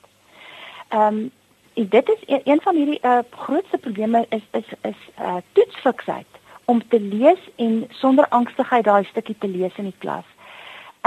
Ehm 0.88 1.02
um, 1.16 1.30
dit 1.74 2.08
is 2.08 2.22
een, 2.26 2.40
een 2.44 2.60
van 2.60 2.76
hierdie 2.76 3.00
uh, 3.02 3.18
grootste 3.30 3.78
probleme 3.78 4.26
is 4.28 4.42
is 4.52 4.68
is 4.82 5.00
uh, 5.20 5.36
toetsfiksheid 5.52 6.26
om 6.64 6.88
te 6.88 7.00
lees 7.00 7.40
en 7.56 7.86
sonder 7.88 8.28
angstigheid 8.28 8.84
daai 8.84 9.04
stukkie 9.04 9.36
te 9.38 9.48
lees 9.48 9.76
in 9.76 9.84
die 9.84 9.98
klas 9.98 10.24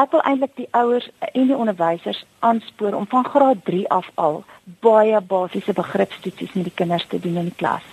ek 0.02 0.16
wil 0.16 0.24
eintlik 0.26 0.56
die 0.58 0.68
ouers 0.78 1.10
en 1.32 1.48
die 1.50 1.58
onderwysers 1.58 2.24
aanspoor 2.40 2.96
om 2.98 3.06
van 3.12 3.28
graad 3.28 3.62
3 3.68 3.84
af 3.94 4.10
al 4.16 4.44
baie 4.86 5.22
basiese 5.34 5.74
begripstoetsies 5.78 6.56
met 6.58 6.70
die 6.70 6.78
kinders 6.82 7.06
te 7.08 7.20
doen 7.20 7.38
in 7.42 7.50
die 7.52 7.60
klas. 7.60 7.86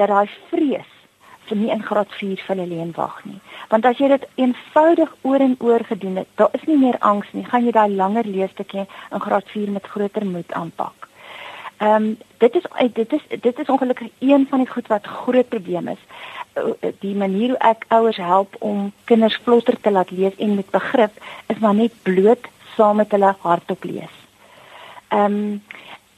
Dat 0.00 0.08
daai 0.08 0.30
vrees 0.48 0.88
vir 1.48 1.58
nie 1.58 1.70
in 1.74 1.84
graad 1.84 2.12
4 2.16 2.40
vir 2.46 2.54
hulle 2.54 2.68
leen 2.70 2.92
wag 2.96 3.18
nie. 3.28 3.40
Want 3.68 3.86
as 3.88 4.00
jy 4.00 4.08
dit 4.14 4.26
eenvoudig 4.40 5.12
oor 5.28 5.44
en 5.44 5.56
oor 5.60 5.84
gedoen 5.88 6.22
het, 6.22 6.28
daar 6.40 6.54
is 6.56 6.64
nie 6.70 6.78
meer 6.78 6.98
angs 7.00 7.28
nie. 7.36 7.44
Gaan 7.44 7.66
jy 7.66 7.74
daai 7.76 7.96
langer 7.96 8.28
leesstukkie 8.28 8.86
in 8.86 9.24
graad 9.26 9.48
4 9.52 9.74
met 9.76 9.90
groter 9.94 10.26
moed 10.26 10.52
aanpak. 10.52 11.08
Ehm 11.82 11.94
um, 11.94 12.18
dit 12.38 12.54
is 12.54 12.66
dit 12.94 13.12
is 13.12 13.24
dit 13.40 13.58
is 13.58 13.68
ongelukkig 13.68 14.08
een 14.18 14.46
van 14.50 14.58
die 14.62 14.70
goed 14.70 14.86
wat 14.86 15.06
groot 15.06 15.48
probleem 15.48 15.88
is. 15.88 16.02
Eh, 16.52 16.88
die 17.00 17.14
manier 17.14 17.48
hoe 17.48 17.58
ek 17.64 17.84
ouers 17.88 18.16
help 18.16 18.56
om 18.60 18.90
kinders 19.04 19.38
vlotter 19.44 19.80
te 19.80 19.90
laat 19.90 20.10
lees 20.10 20.34
en 20.36 20.54
met 20.54 20.70
begrip 20.70 21.12
is 21.46 21.58
maar 21.58 21.74
net 21.74 21.92
bloot 22.02 22.48
saam 22.74 22.96
met 23.00 23.10
hulle 23.10 23.34
hardop 23.40 23.84
lees. 23.84 24.18
Ehm 25.08 25.24
um, 25.24 25.62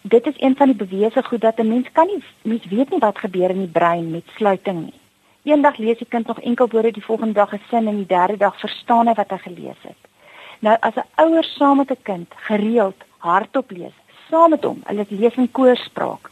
dit 0.02 0.26
is 0.26 0.34
een 0.36 0.56
van 0.56 0.66
die 0.66 0.76
bewese 0.76 1.22
goed 1.22 1.40
dat 1.40 1.58
'n 1.58 1.68
mens 1.68 1.86
kan 1.92 2.06
nie 2.06 2.24
mens 2.42 2.64
weet 2.64 2.90
nie 2.90 2.98
wat 2.98 3.18
gebeur 3.18 3.50
in 3.50 3.58
die 3.58 3.76
brein 3.78 4.10
met 4.10 4.34
sluiting 4.36 4.80
nie. 4.80 5.00
Eendag 5.42 5.76
lees 5.76 5.98
die 5.98 6.08
kind 6.08 6.26
nog 6.26 6.40
enkel 6.40 6.68
woorde, 6.68 6.90
die 6.90 7.04
volgende 7.04 7.32
dag 7.32 7.54
'n 7.54 7.60
sin 7.68 7.88
en 7.88 7.96
die 7.96 8.06
derde 8.06 8.36
dag 8.36 8.60
verstaan 8.60 9.06
hy 9.06 9.14
wat 9.14 9.30
hy 9.30 9.38
gelees 9.38 9.80
het. 9.80 10.02
Nou 10.58 10.76
as 10.80 10.94
'n 10.94 11.08
ouer 11.14 11.44
saam 11.44 11.76
met 11.76 11.90
'n 11.90 12.02
kind 12.02 12.28
gereeld 12.36 13.04
hardop 13.18 13.70
lees, 13.70 13.96
saam 14.30 14.50
met 14.50 14.64
hom, 14.64 14.82
hulle 14.84 15.06
lees 15.08 15.34
in 15.34 15.52
koorspraak, 15.52 16.30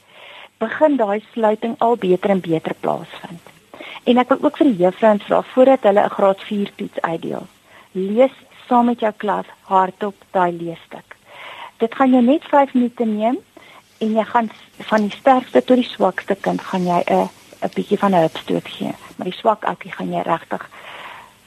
begin 0.58 0.96
daai 0.96 1.22
sluiting 1.32 1.74
al 1.78 1.96
beter 1.96 2.30
en 2.30 2.40
beter 2.40 2.74
plaasvind. 2.80 3.51
En 4.04 4.18
ek 4.18 4.28
wil 4.28 4.38
ook 4.42 4.56
vir 4.56 4.66
die 4.66 4.82
juffrouens 4.84 5.24
vra 5.24 5.42
voordat 5.54 5.82
hulle 5.82 6.04
'n 6.04 6.14
graad 6.16 6.40
4 6.40 6.70
toets 6.74 7.00
uitdeel. 7.00 7.46
Lees 7.92 8.34
saam 8.68 8.86
met 8.86 9.00
jou 9.00 9.12
klas 9.16 9.46
hardop 9.62 10.14
daai 10.30 10.52
leesstuk. 10.52 11.16
Dit 11.76 11.94
gaan 11.94 12.10
jou 12.10 12.22
net 12.22 12.44
5 12.44 12.74
minute 12.74 13.04
neem 13.04 13.38
en 13.98 14.12
jy 14.12 14.24
gaan 14.24 14.50
van 14.78 15.00
die 15.00 15.16
sterkste 15.16 15.64
tot 15.64 15.76
die 15.76 15.92
swakste 15.94 16.34
kind 16.34 16.60
gaan 16.60 16.86
jy 16.86 17.02
'n 17.06 17.28
'n 17.62 17.74
bietjie 17.74 17.98
van 17.98 18.10
'n 18.12 18.18
hulpstoot 18.24 18.68
gee. 18.68 18.94
Maar 19.16 19.26
die 19.30 19.38
swak 19.38 19.64
ouetjie 19.64 19.92
gaan 19.92 20.12
jy 20.12 20.22
regtig 20.26 20.70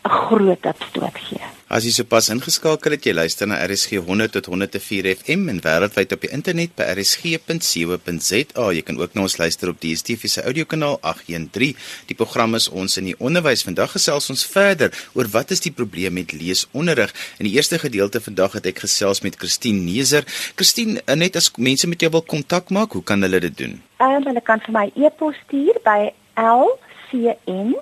'n 0.05 0.09
groot 0.09 0.65
opstoot 0.65 1.17
gee. 1.27 1.41
As 1.65 1.83
jy 1.83 1.91
sopas 1.95 2.27
ingeskakel 2.29 2.93
het, 2.93 3.05
jy 3.07 3.13
luister 3.17 3.47
na 3.49 3.57
RSG 3.65 3.97
100 4.05 4.31
tot 4.35 4.45
104 4.51 5.07
FM 5.15 5.49
en 5.49 5.59
wêreldwyd 5.65 6.11
op 6.13 6.21
die 6.21 6.29
internet 6.29 6.75
by 6.77 6.85
rsg.co.za. 6.93 8.65
Jy 8.77 8.83
kan 8.85 8.99
ook 9.01 9.15
na 9.17 9.25
ons 9.25 9.37
luister 9.41 9.71
op 9.73 9.79
DSTV 9.81 10.29
se 10.29 10.43
audiokanaal 10.45 10.99
813. 11.01 11.73
Die 12.05 12.15
program 12.15 12.53
is 12.55 12.69
ons 12.69 12.99
in 13.01 13.09
die 13.09 13.17
onderwys. 13.17 13.65
Vandag 13.65 13.97
gesels 13.97 14.29
ons 14.29 14.45
verder 14.45 14.93
oor 15.17 15.25
wat 15.33 15.51
is 15.51 15.65
die 15.65 15.73
probleem 15.73 16.13
met 16.13 16.37
leesonderrig. 16.37 17.09
In 17.41 17.49
die 17.49 17.55
eerste 17.57 17.81
gedeelte 17.81 18.21
vandag 18.21 18.59
het 18.59 18.69
ek 18.69 18.85
gesels 18.85 19.23
met 19.25 19.35
Christine 19.41 19.81
Neser. 19.81 20.23
Christine, 20.55 21.01
net 21.17 21.35
as 21.35 21.49
mense 21.57 21.89
met 21.89 22.01
jou 22.05 22.11
wil 22.13 22.21
kontak 22.21 22.69
maak, 22.69 22.93
hoe 22.93 23.03
kan 23.03 23.25
hulle 23.25 23.41
dit 23.49 23.57
doen? 23.57 23.81
Ehm 23.97 24.21
um, 24.21 24.29
hulle 24.29 24.45
kan 24.45 24.61
vir 24.69 24.73
my 24.77 24.87
e-pos 24.93 25.35
stuur 25.47 25.81
by 25.81 26.13
lcn@ 26.37 27.73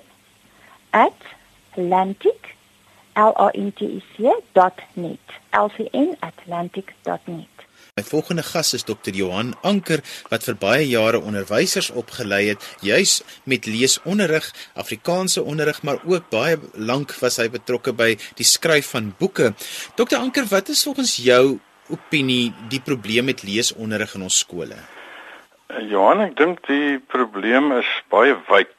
atlantic 1.74 2.54
l-a-n-t-i-c.net 3.14 5.26
lcn@atlantic.net 5.50 7.54
My 7.94 8.02
volgende 8.02 8.42
gas 8.42 8.74
is 8.74 8.82
Dr. 8.82 9.14
Johan 9.14 9.52
Anker 9.62 10.00
wat 10.30 10.42
vir 10.46 10.56
baie 10.58 10.86
jare 10.88 11.20
onderwysers 11.22 11.92
opgelei 11.94 12.48
het 12.48 12.64
juis 12.82 13.20
met 13.46 13.68
leesonderrig, 13.70 14.48
Afrikaanse 14.74 15.42
onderrig, 15.42 15.82
maar 15.82 16.02
ook 16.02 16.26
baie 16.30 16.58
lank 16.74 17.14
was 17.22 17.38
hy 17.38 17.46
betrokke 17.54 17.94
by 17.94 18.16
die 18.34 18.46
skryf 18.46 18.90
van 18.96 19.12
boeke. 19.18 19.52
Dr. 19.94 20.18
Anker, 20.18 20.50
wat 20.50 20.74
is 20.74 20.82
volgens 20.82 21.16
jou 21.22 21.60
opinie 21.86 22.50
die 22.70 22.82
probleem 22.82 23.30
met 23.30 23.46
leesonderrig 23.46 24.16
in 24.18 24.26
ons 24.26 24.42
skole? 24.42 24.80
Johan, 25.86 26.26
ek 26.26 26.34
dink 26.38 26.66
die 26.66 26.98
probleem 27.14 27.70
is 27.78 27.90
baie 28.10 28.34
wyd. 28.50 28.74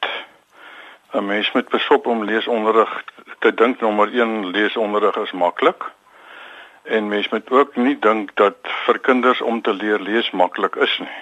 'n 1.16 1.26
Mens 1.26 1.52
moet 1.52 1.70
besop 1.70 2.06
om 2.06 2.24
leesonderrig 2.24 3.04
te 3.40 3.54
dink 3.54 3.80
nommer 3.80 4.08
1 4.14 4.50
leesonderrig 4.52 5.16
is 5.16 5.32
maklik. 5.32 5.84
En 6.84 7.08
mens 7.08 7.30
moet 7.30 7.52
ook 7.52 7.76
nie 7.76 8.00
dink 8.00 8.36
dat 8.36 8.56
vir 8.86 9.00
kinders 9.00 9.42
om 9.42 9.62
te 9.62 9.74
leer 9.74 10.00
lees 10.00 10.32
maklik 10.32 10.76
is 10.76 10.98
nie. 11.00 11.18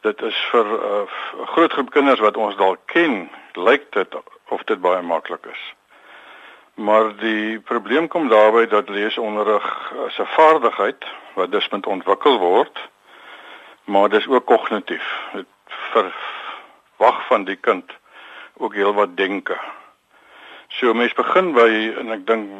Dit 0.00 0.22
is 0.22 0.36
vir 0.50 0.66
'n 0.66 0.82
uh, 0.90 1.46
groot 1.54 1.72
groep 1.72 1.90
kinders 1.90 2.20
wat 2.20 2.36
ons 2.36 2.56
dalk 2.56 2.78
ken, 2.84 3.30
lyk 3.52 3.92
dit 3.92 4.14
of 4.48 4.62
dit 4.64 4.80
baie 4.80 5.02
maklik 5.02 5.46
is. 5.46 5.64
Maar 6.74 7.16
die 7.16 7.60
probleem 7.60 8.08
kom 8.08 8.28
daarby 8.28 8.66
dat 8.66 8.88
leesonderrig 8.88 9.92
'n 10.18 10.26
vaardigheid 10.36 11.04
wat 11.34 11.50
dus 11.50 11.68
moet 11.68 11.86
ontwikkel 11.86 12.38
word, 12.38 12.88
maar 13.84 14.08
dis 14.08 14.26
ook 14.28 14.46
kognitief. 14.46 15.20
Dit 15.32 15.46
verwag 15.66 17.26
van 17.26 17.44
die 17.44 17.56
kind 17.56 18.02
ook 18.56 18.74
heelwat 18.74 19.16
denke. 19.16 19.58
So 20.68 20.94
mense 20.94 21.14
begin 21.14 21.52
by 21.52 21.70
en 22.00 22.12
ek 22.14 22.26
dink 22.26 22.50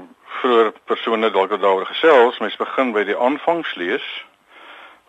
vroeër 0.41 0.73
persone 0.85 1.31
dalk 1.31 1.51
het 1.51 1.63
daaroor 1.63 1.87
gesels, 1.87 2.39
mense 2.39 2.59
begin 2.59 2.93
by 2.93 3.05
die 3.05 3.17
aanvangslees 3.19 4.07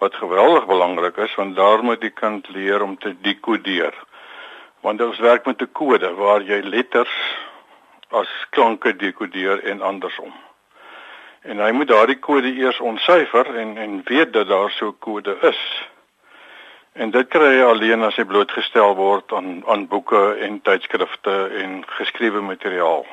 wat 0.04 0.16
geweldig 0.16 0.66
belangrik 0.66 1.18
is 1.18 1.36
want 1.36 1.56
daar 1.56 1.84
moet 1.84 2.02
die 2.02 2.14
kind 2.14 2.48
leer 2.50 2.84
om 2.84 2.98
te 2.98 3.16
dekodeer. 3.22 3.94
Want 4.82 5.02
ons 5.02 5.20
werk 5.20 5.46
met 5.46 5.62
'n 5.62 5.72
kode 5.72 6.14
waar 6.14 6.42
jy 6.42 6.62
letters 6.62 7.16
as 8.10 8.30
klanke 8.50 8.96
dekodeer 8.96 9.64
en 9.64 9.82
andersom. 9.82 10.34
En 11.42 11.60
hy 11.60 11.72
moet 11.72 11.88
daardie 11.88 12.20
kode 12.20 12.54
eers 12.54 12.80
ontsyfer 12.80 13.56
en 13.56 13.78
en 13.78 14.02
weet 14.06 14.34
dat 14.34 14.48
daar 14.48 14.72
so 14.72 14.88
'n 14.88 15.00
kode 15.00 15.38
is. 15.42 15.62
En 16.96 17.12
dit 17.12 17.28
kry 17.28 17.50
jy 17.58 17.64
alleen 17.68 18.06
as 18.08 18.16
jy 18.16 18.24
blootgestel 18.24 18.94
word 18.96 19.34
aan 19.36 19.58
aan 19.68 19.82
boeke 19.92 20.20
en 20.46 20.62
tydskrifte 20.64 21.34
en 21.62 21.82
geskrewe 21.98 22.40
materiaal. 22.42 23.04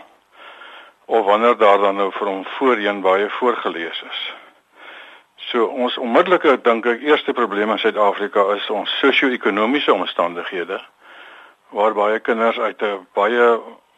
Of 1.04 1.24
wanneer 1.26 1.56
daar 1.58 1.82
dan 1.82 1.98
nou 1.98 2.12
vir 2.14 2.30
hom 2.30 2.44
voorheen 2.58 3.00
baie 3.02 3.26
voorgeles 3.40 4.04
is. 4.10 4.20
So 5.50 5.66
ons 5.66 5.98
onmiddellike 5.98 6.60
dink 6.62 6.86
ek 6.86 7.02
eerste 7.02 7.34
probleem 7.34 7.74
in 7.74 7.82
Suid-Afrika 7.82 8.46
is 8.54 8.70
ons 8.70 8.94
sosio-ekonomiese 9.02 9.92
omstandighede 9.92 10.78
waar 11.74 11.98
baie 11.98 12.22
kinders 12.22 12.58
uit 12.62 12.82
'n 12.86 13.06
baie 13.18 13.46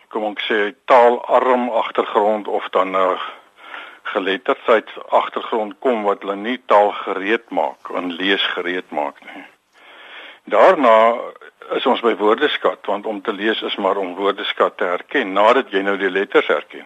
kom 0.09 0.31
ons 0.33 0.49
sê 0.49 0.73
taalarm 0.89 1.69
agtergrond 1.71 2.49
of 2.49 2.69
dan 2.71 2.97
'n 2.97 3.19
geletterdheid 4.03 4.89
agtergrond 5.09 5.75
kom 5.79 6.03
wat 6.09 6.23
hulle 6.23 6.37
nie 6.37 6.61
taal 6.67 6.93
gereed 6.93 7.51
maak 7.51 7.93
en 7.95 8.13
lees 8.13 8.47
gereed 8.57 8.91
maak 8.91 9.21
nie. 9.21 9.45
Daarna 10.45 11.15
is 11.73 11.87
ons 11.89 12.03
by 12.05 12.13
woordeskat 12.21 12.85
want 12.87 13.07
om 13.07 13.23
te 13.25 13.33
lees 13.33 13.63
is 13.63 13.77
maar 13.81 13.97
om 13.97 14.15
woordeskat 14.15 14.77
te 14.77 14.85
herken 14.85 15.33
nadat 15.33 15.71
jy 15.73 15.81
nou 15.81 15.97
die 15.97 16.11
letters 16.11 16.47
herken. 16.53 16.85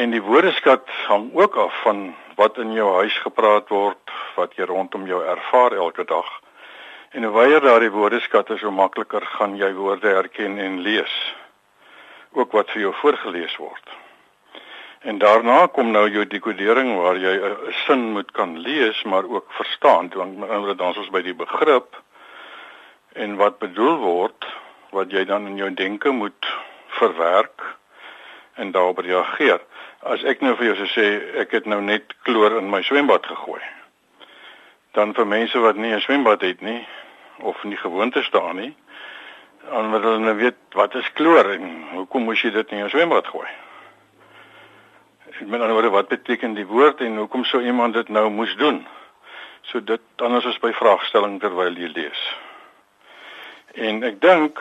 En 0.00 0.10
die 0.10 0.22
woordeskat 0.22 0.88
hang 1.08 1.28
ook 1.36 1.56
af 1.56 1.82
van 1.82 2.14
wat 2.36 2.56
in 2.58 2.72
jou 2.72 2.88
huis 2.94 3.16
gepraat 3.24 3.68
word, 3.68 4.12
wat 4.36 4.56
jy 4.56 4.64
rondom 4.68 5.04
jou 5.08 5.22
ervaar 5.24 5.76
elke 5.76 6.04
dag. 6.04 6.28
En 7.16 7.24
hoe 7.24 7.32
wyer 7.32 7.60
daardie 7.60 7.92
woordeskat 7.92 8.50
is, 8.50 8.64
hoe 8.64 8.72
makliker 8.72 9.24
gaan 9.36 9.56
jy 9.56 9.70
woorde 9.76 10.08
herken 10.08 10.58
en 10.58 10.80
lees. 10.84 11.14
Ook 12.32 12.52
wat 12.52 12.72
vir 12.72 12.88
jou 12.88 12.94
voorgeles 13.00 13.56
word. 13.56 13.94
En 15.00 15.18
daarna 15.18 15.66
kom 15.72 15.92
nou 15.92 16.08
jou 16.10 16.26
dekodering 16.26 16.96
waar 16.96 17.16
jy 17.16 17.36
'n 17.40 17.72
sin 17.86 18.12
moet 18.12 18.30
kan 18.32 18.58
lees 18.58 19.02
maar 19.02 19.24
ook 19.24 19.52
verstaan. 19.52 20.10
Want 20.14 20.78
dan 20.78 20.96
ons 20.96 21.10
by 21.10 21.22
die 21.22 21.34
begrip 21.34 22.04
en 23.16 23.36
wat 23.36 23.58
bedoel 23.58 23.96
word 24.02 24.46
wat 24.96 25.12
jy 25.12 25.24
dan 25.24 25.46
in 25.46 25.56
jou 25.56 25.70
denke 25.74 26.10
moet 26.10 26.48
verwerk 26.98 27.64
en 28.56 28.70
daarop 28.72 28.98
reageer. 29.04 29.60
As 30.00 30.22
ek 30.24 30.40
nou 30.44 30.54
vir 30.56 30.70
jou 30.70 30.76
sou 30.80 30.88
sê 30.94 31.06
ek 31.42 31.52
het 31.56 31.66
nou 31.68 31.80
net 31.84 32.14
kloor 32.28 32.58
in 32.60 32.70
my 32.70 32.82
swembad 32.86 33.26
gegooi. 33.26 33.60
Dan 34.96 35.12
vir 35.16 35.26
mense 35.28 35.60
wat 35.60 35.76
nie 35.76 35.92
'n 35.92 36.00
swembad 36.00 36.40
het 36.40 36.60
nie 36.60 36.86
of 37.38 37.64
nie 37.64 37.76
gewoond 37.76 38.16
is 38.16 38.30
daaraan 38.30 38.56
nie, 38.56 38.74
dan 39.70 39.90
wil 39.90 40.00
hulle 40.00 40.18
nou 40.18 40.36
weet 40.36 40.56
wat 40.72 40.94
is 40.94 41.12
kloor 41.12 41.50
en 41.52 41.84
hoekom 41.92 42.24
moes 42.24 42.42
jy 42.42 42.50
dit 42.50 42.70
in 42.70 42.78
jou 42.78 42.88
swembad 42.88 43.26
gooi? 43.26 43.48
Ek 45.26 45.46
meen 45.46 45.60
dan 45.60 45.90
wat 45.90 46.08
beteken 46.08 46.54
die 46.54 46.66
woord 46.66 47.00
en 47.00 47.16
hoekom 47.16 47.44
sou 47.44 47.62
iemand 47.62 47.94
dit 47.94 48.08
nou 48.08 48.30
moes 48.30 48.56
doen? 48.56 48.86
So 49.62 49.80
dit 49.80 50.00
dan 50.16 50.36
is 50.36 50.58
by 50.58 50.72
vraagstelling 50.72 51.40
terwyl 51.40 51.74
jy 51.76 51.90
lees. 51.92 52.20
En 53.76 53.98
ek 54.08 54.22
dink 54.24 54.60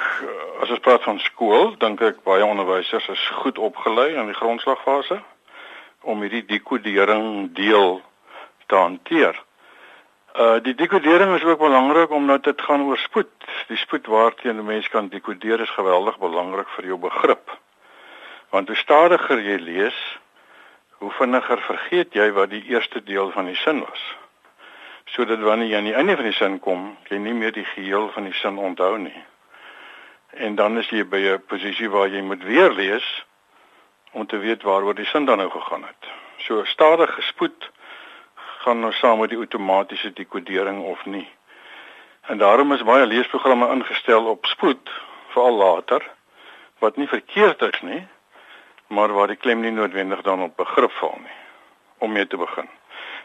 as 0.59 0.71
ons 0.73 0.81
praat 0.83 1.03
van 1.07 1.19
skool, 1.23 1.69
dink 1.79 2.01
ek 2.03 2.17
baie 2.27 2.43
onderwysers 2.43 3.05
is 3.13 3.21
goed 3.39 3.61
opgelei 3.63 4.09
in 4.11 4.27
die 4.27 4.35
grondslagfase 4.35 5.21
om 6.03 6.19
hierdie 6.25 6.43
dekodering 6.49 7.53
deel 7.55 8.01
te 8.67 8.75
hanteer. 8.75 9.39
Uh 10.35 10.57
die 10.65 10.75
dekodering 10.75 11.31
is 11.37 11.45
ook 11.47 11.63
belangrik 11.63 12.11
omdat 12.11 12.43
dit 12.43 12.61
gaan 12.67 12.83
oor 12.89 12.99
spoed. 12.99 13.31
Die 13.71 13.79
spoed 13.79 14.11
waarteen 14.11 14.59
'n 14.59 14.67
mens 14.67 14.91
kan 14.91 15.07
dekodeer 15.07 15.63
is 15.63 15.77
geweldig 15.79 16.19
belangrik 16.19 16.67
vir 16.75 16.85
jou 16.91 16.99
begrip. 16.99 17.55
Want 18.51 18.67
hoe 18.67 18.77
stadiger 18.77 19.39
jy 19.39 19.57
lees, 19.63 20.19
hoe 20.99 21.11
vinniger 21.11 21.61
vergeet 21.61 22.13
jy 22.13 22.31
wat 22.31 22.49
die 22.49 22.65
eerste 22.67 23.03
deel 23.03 23.31
van 23.31 23.45
die 23.45 23.55
sin 23.63 23.79
was 23.79 24.03
sodat 25.05 25.39
wanneer 25.39 25.67
jy 25.67 25.77
aan 25.77 25.89
die 25.89 25.95
einde 25.95 26.15
van 26.15 26.25
die 26.25 26.33
sin 26.33 26.59
kom, 26.59 26.97
jy 27.09 27.17
nie 27.17 27.33
meer 27.33 27.53
die 27.53 27.65
geheel 27.65 28.09
van 28.13 28.23
die 28.23 28.33
sin 28.33 28.57
onthou 28.57 28.97
nie. 28.97 29.23
En 30.35 30.55
dan 30.55 30.77
is 30.77 30.89
jy 30.89 31.05
by 31.05 31.17
'n 31.17 31.45
posisie 31.47 31.89
waar 31.89 32.07
jy 32.07 32.21
moet 32.21 32.43
weer 32.43 32.71
lees 32.71 33.25
om 34.11 34.27
te 34.27 34.37
weet 34.37 34.63
waaroor 34.63 34.95
die 34.95 35.05
sin 35.05 35.25
dan 35.25 35.37
nou 35.37 35.49
gegaan 35.49 35.83
het. 35.83 36.09
So 36.37 36.63
stadige 36.63 37.21
spoed 37.21 37.71
gaan 38.35 38.79
nou 38.79 38.91
saam 38.91 39.19
met 39.19 39.29
die 39.29 39.37
outomatiese 39.37 40.13
dekodering 40.13 40.83
of 40.83 41.05
nie. 41.05 41.29
En 42.21 42.37
daarom 42.37 42.73
is 42.73 42.83
baie 42.83 43.05
leesprogramme 43.05 43.69
ingestel 43.71 44.25
op 44.25 44.45
spoed 44.45 44.89
veral 45.27 45.53
later 45.53 46.11
wat 46.79 46.97
nie 46.97 47.07
verkeerd 47.07 47.61
is 47.61 47.81
nie, 47.81 48.07
maar 48.87 49.13
waar 49.13 49.27
die 49.27 49.35
klem 49.35 49.61
nie 49.61 49.71
noodwendig 49.71 50.21
dan 50.21 50.41
op 50.41 50.57
begrip 50.57 50.91
val 50.91 51.17
nie 51.21 51.37
om 51.97 52.11
mee 52.11 52.27
te 52.27 52.37
begin. 52.37 52.69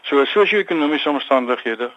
So 0.01 0.25
sosio-ekonomiese 0.25 1.09
omstandighede 1.09 1.91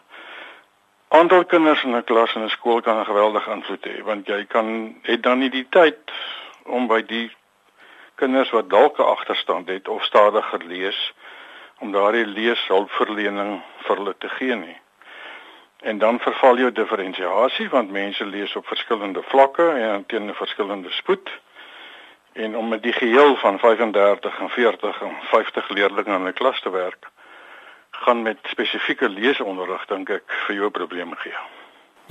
aantal 1.09 1.45
kinders 1.45 1.83
in 1.83 1.97
'n 1.97 2.05
klas 2.05 2.35
in 2.35 2.43
'n 2.43 2.49
skool 2.49 2.81
kan 2.81 2.99
'n 2.99 3.05
geweldige 3.05 3.51
invloed 3.51 3.85
hê 3.85 4.03
want 4.03 4.27
jy 4.27 4.45
kan 4.45 4.97
het 5.03 5.23
dan 5.23 5.39
nie 5.39 5.51
die 5.51 5.67
tyd 5.71 5.99
om 6.65 6.87
by 6.87 7.03
die 7.03 7.31
kinders 8.15 8.51
wat 8.51 8.71
dalk 8.71 8.99
'n 8.99 9.11
agterstand 9.17 9.69
het 9.69 9.89
of 9.89 10.05
stadiger 10.05 10.65
lees 10.65 11.13
om 11.79 11.93
daardie 11.93 12.27
leeshulpverlening 12.27 13.63
vir 13.85 13.97
hulle 13.97 14.15
te 14.19 14.29
gee 14.29 14.55
nie. 14.55 14.79
En 15.81 15.99
dan 15.99 16.21
verval 16.21 16.59
jou 16.59 16.73
diferensiasie 16.73 17.69
want 17.69 17.91
mense 17.91 18.27
lees 18.27 18.57
op 18.57 18.67
verskillende 18.67 19.23
vlakke 19.23 19.69
en 19.69 20.07
teen 20.07 20.29
'n 20.29 20.35
verskillende 20.35 20.91
spoed. 20.91 21.31
En 22.33 22.57
om 22.57 22.69
met 22.69 22.83
die 22.83 22.93
geheel 22.93 23.37
van 23.37 23.59
35 23.59 24.39
en 24.41 24.51
40 24.51 25.01
en 25.01 25.17
50 25.23 25.69
leerders 25.69 26.07
in 26.07 26.27
'n 26.27 26.33
klas 26.33 26.61
te 26.61 26.71
werk, 26.71 27.07
gaan 28.05 28.23
met 28.23 28.39
spesifieke 28.51 29.09
leesonderrig 29.09 29.87
dink 29.91 30.11
ek 30.11 30.41
vir 30.47 30.57
jou 30.63 30.71
probleme 30.71 31.17
gee. 31.23 31.37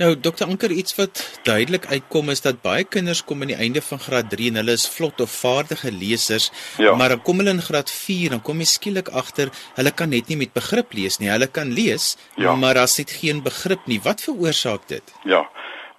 Nou 0.02 0.08
Dr 0.18 0.48
Anker 0.48 0.72
iets 0.74 0.96
wat 0.98 1.20
duidelik 1.46 1.84
uitkom 1.86 2.32
is 2.32 2.40
dat 2.42 2.56
baie 2.64 2.82
kinders 2.82 3.20
kom 3.22 3.44
aan 3.44 3.52
die 3.52 3.58
einde 3.62 3.82
van 3.88 4.00
graad 4.02 4.26
3 4.32 4.48
en 4.50 4.58
hulle 4.58 4.74
is 4.74 4.88
vlot 4.90 5.20
of 5.22 5.30
vaardige 5.30 5.92
lesers, 5.94 6.48
ja. 6.82 6.96
maar 6.98 7.14
dan 7.14 7.22
kom 7.22 7.38
hulle 7.38 7.54
in 7.54 7.62
graad 7.62 7.92
4 7.92 8.34
dan 8.34 8.42
kom 8.42 8.58
jy 8.58 8.66
skielik 8.72 9.12
agter 9.14 9.52
hulle 9.76 9.92
kan 9.94 10.10
net 10.10 10.32
nie 10.32 10.40
met 10.40 10.50
begrip 10.56 10.96
lees 10.98 11.20
nie. 11.22 11.30
Hulle 11.30 11.46
kan 11.46 11.70
lees, 11.76 12.16
ja. 12.34 12.56
maar 12.58 12.74
daar's 12.74 12.98
net 12.98 13.14
geen 13.20 13.44
begrip 13.46 13.86
nie. 13.86 14.00
Wat 14.02 14.26
veroorsaak 14.26 14.90
dit? 14.90 15.14
Ja. 15.30 15.44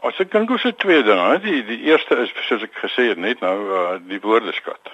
As 0.04 0.20
ek 0.20 0.36
dink 0.36 0.52
oor 0.52 0.60
se 0.60 0.76
twee 0.76 1.00
dinge, 1.04 1.40
die 1.48 1.64
die 1.64 1.80
eerste 1.88 2.20
is 2.26 2.36
soos 2.50 2.68
ek 2.68 2.76
gesê 2.84 3.08
het 3.14 3.22
net 3.22 3.40
nou 3.46 3.56
uh, 3.64 3.88
die 4.12 4.20
woordeskat. 4.20 4.92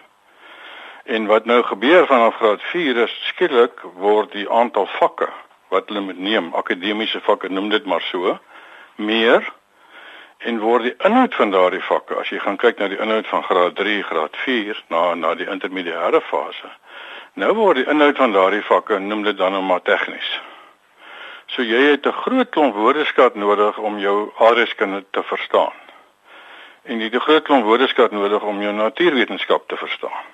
En 1.03 1.25
wat 1.25 1.45
nou 1.45 1.63
gebeur 1.63 2.07
vanaf 2.07 2.35
graad 2.35 2.61
4 2.61 2.97
is 2.97 3.13
skielik 3.27 3.81
word 3.95 4.31
die 4.31 4.49
aantal 4.49 4.85
vakke 4.85 5.29
wat 5.71 5.87
hulle 5.87 6.01
moet 6.01 6.19
neem, 6.19 6.53
akademiese 6.53 7.19
vakke 7.23 7.49
noem 7.49 7.69
dit 7.69 7.85
maar 7.85 8.01
so, 8.01 8.37
meer 8.95 9.53
en 10.37 10.59
word 10.59 10.83
die 10.83 10.95
inhoud 11.05 11.35
van 11.35 11.51
daardie 11.53 11.83
vakke 11.85 12.17
as 12.19 12.29
jy 12.33 12.39
gaan 12.43 12.57
kyk 12.57 12.79
na 12.79 12.89
die 12.91 12.99
inhoud 12.99 13.27
van 13.29 13.43
graad 13.45 13.75
3, 13.77 14.01
graad 14.09 14.37
4 14.43 14.83
na 14.93 15.03
na 15.15 15.33
die 15.37 15.47
intermediêre 15.49 16.21
fase. 16.29 16.71
Nou 17.39 17.53
word 17.55 17.79
die 17.79 17.87
inhoud 17.93 18.17
van 18.17 18.33
daardie 18.35 18.63
vakke 18.67 18.99
noem 18.99 19.23
dit 19.23 19.37
dan 19.37 19.55
nou 19.55 19.61
maar 19.63 19.83
tegnies. 19.87 20.31
So 21.55 21.63
jy 21.63 21.81
het 21.91 22.05
'n 22.07 22.21
groot 22.23 22.49
klomp 22.49 22.75
woordeskat 22.75 23.35
nodig 23.35 23.77
om 23.77 23.99
jou 23.99 24.31
aardrykskunde 24.37 25.03
te 25.11 25.23
verstaan. 25.23 25.73
En 26.83 26.97
jy 26.97 27.03
het 27.03 27.15
'n 27.15 27.27
groot 27.27 27.43
klomp 27.43 27.65
woordeskat 27.65 28.11
nodig 28.11 28.43
om 28.43 28.61
jou 28.61 28.73
natuurwetenskap 28.73 29.67
te 29.67 29.77
verstaan. 29.77 30.25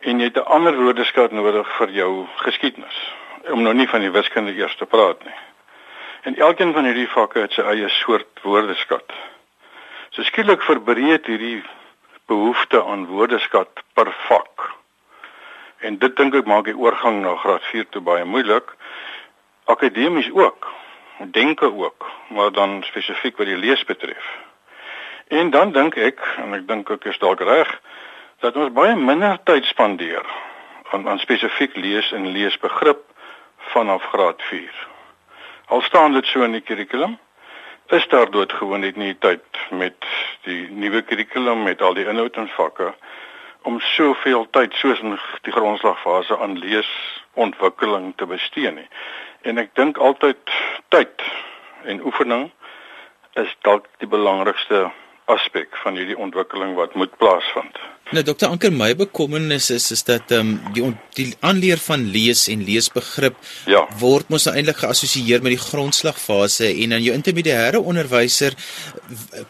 En 0.00 0.18
jy 0.18 0.24
het 0.24 0.36
'n 0.36 0.50
ander 0.56 0.76
woordeskat 0.76 1.32
nodig 1.32 1.76
vir 1.76 1.90
jou 1.90 2.26
geskiedenis. 2.36 3.12
Om 3.50 3.62
nou 3.62 3.74
nie 3.74 3.88
van 3.88 4.00
die 4.00 4.10
wiskunde 4.10 4.52
eers 4.52 4.76
te 4.76 4.86
praat 4.86 5.24
nie. 5.24 5.38
En 6.22 6.36
elkeen 6.36 6.72
van 6.72 6.84
hierdie 6.84 7.08
vakke 7.08 7.40
het 7.40 7.52
sy 7.52 7.62
eie 7.62 7.88
soort 7.88 8.40
woordeskat. 8.42 9.12
So 10.10 10.22
skielik 10.22 10.62
verbreed 10.62 11.26
hierdie 11.26 11.62
behoefte 12.26 12.84
aan 12.84 13.06
woordeskat 13.06 13.82
per 13.92 14.12
vak. 14.28 14.70
En 15.78 15.98
dit 15.98 16.16
dink 16.16 16.34
ek 16.34 16.46
maak 16.46 16.64
die 16.64 16.76
oorgang 16.76 17.22
na 17.22 17.34
graad 17.36 17.64
4 17.72 17.88
toe 17.88 18.02
baie 18.02 18.24
moeilik. 18.24 18.74
Akademies 19.64 20.30
ook, 20.32 20.68
denke 21.18 21.72
ook, 21.72 22.10
maar 22.28 22.52
dan 22.52 22.82
spesifiek 22.82 23.36
wat 23.36 23.46
die 23.46 23.56
lees 23.56 23.84
betref. 23.84 24.38
En 25.28 25.50
dan 25.50 25.72
dink 25.72 25.96
ek, 25.96 26.20
en 26.36 26.54
ek 26.54 26.66
dink 26.68 26.90
ek 26.90 27.04
is 27.04 27.18
dalk 27.18 27.40
reg, 27.40 27.70
dat 28.40 28.56
ons 28.56 28.72
baie 28.72 28.96
minder 28.96 29.36
tyd 29.44 29.66
spandeer 29.68 30.24
aan 30.90 31.08
aan 31.08 31.18
spesifiek 31.20 31.76
lees 31.76 32.12
en 32.16 32.30
leesbegrip 32.32 33.02
vanaf 33.72 34.02
graad 34.12 34.42
4. 34.42 34.86
Al 35.66 35.82
staan 35.82 36.12
dit 36.12 36.26
so 36.26 36.42
in 36.42 36.56
die 36.56 36.64
kurrikulum, 36.64 37.18
is 37.86 38.06
daar 38.08 38.30
doodgewoon 38.30 38.80
net 38.80 38.96
nie 38.96 39.12
tyd 39.18 39.60
met 39.70 40.06
die 40.46 40.70
nuwe 40.70 41.02
kurrikulum 41.02 41.62
met 41.62 41.82
al 41.82 41.94
die 41.94 42.06
inhoud 42.08 42.36
en 42.40 42.48
vakke 42.56 42.94
om 43.68 43.80
soveel 43.92 44.46
tyd 44.56 44.74
soos 44.80 45.02
in 45.04 45.18
die 45.44 45.52
grondslagfase 45.52 46.38
aan 46.38 46.56
leesontwikkeling 46.58 48.12
te 48.16 48.26
bestee 48.26 48.72
nie. 48.72 48.88
En 49.42 49.60
ek 49.60 49.74
dink 49.76 49.98
altyd 49.98 50.54
tyd 50.88 51.26
en 51.84 52.00
oefening 52.04 52.48
is 53.42 53.52
dalk 53.68 53.86
die 54.00 54.08
belangrikste 54.08 54.88
aspek 55.34 55.76
van 55.84 55.96
hierdie 55.98 56.18
ontwikkeling 56.18 56.76
wat 56.78 56.94
moet 56.94 57.16
plaasvind. 57.22 57.78
Nou 58.10 58.24
dokter 58.26 58.50
Anker 58.50 58.72
my 58.74 58.88
bekommernis 58.98 59.68
is 59.70 59.84
is 59.94 60.00
dat 60.02 60.32
ehm 60.34 60.48
um, 60.48 60.72
die 60.74 60.82
die 61.14 61.26
aanleer 61.46 61.78
van 61.78 62.08
lees 62.10 62.48
en 62.50 62.64
leesbegrip 62.66 63.36
ja. 63.70 63.84
word 64.00 64.32
mos 64.34 64.48
nou 64.48 64.54
eintlik 64.56 64.80
geassosieer 64.82 65.44
met 65.44 65.54
die 65.54 65.62
grondslagfase 65.62 66.72
en 66.72 66.96
dan 66.96 67.04
jou 67.04 67.14
intermediêre 67.14 67.78
onderwyser 67.92 68.56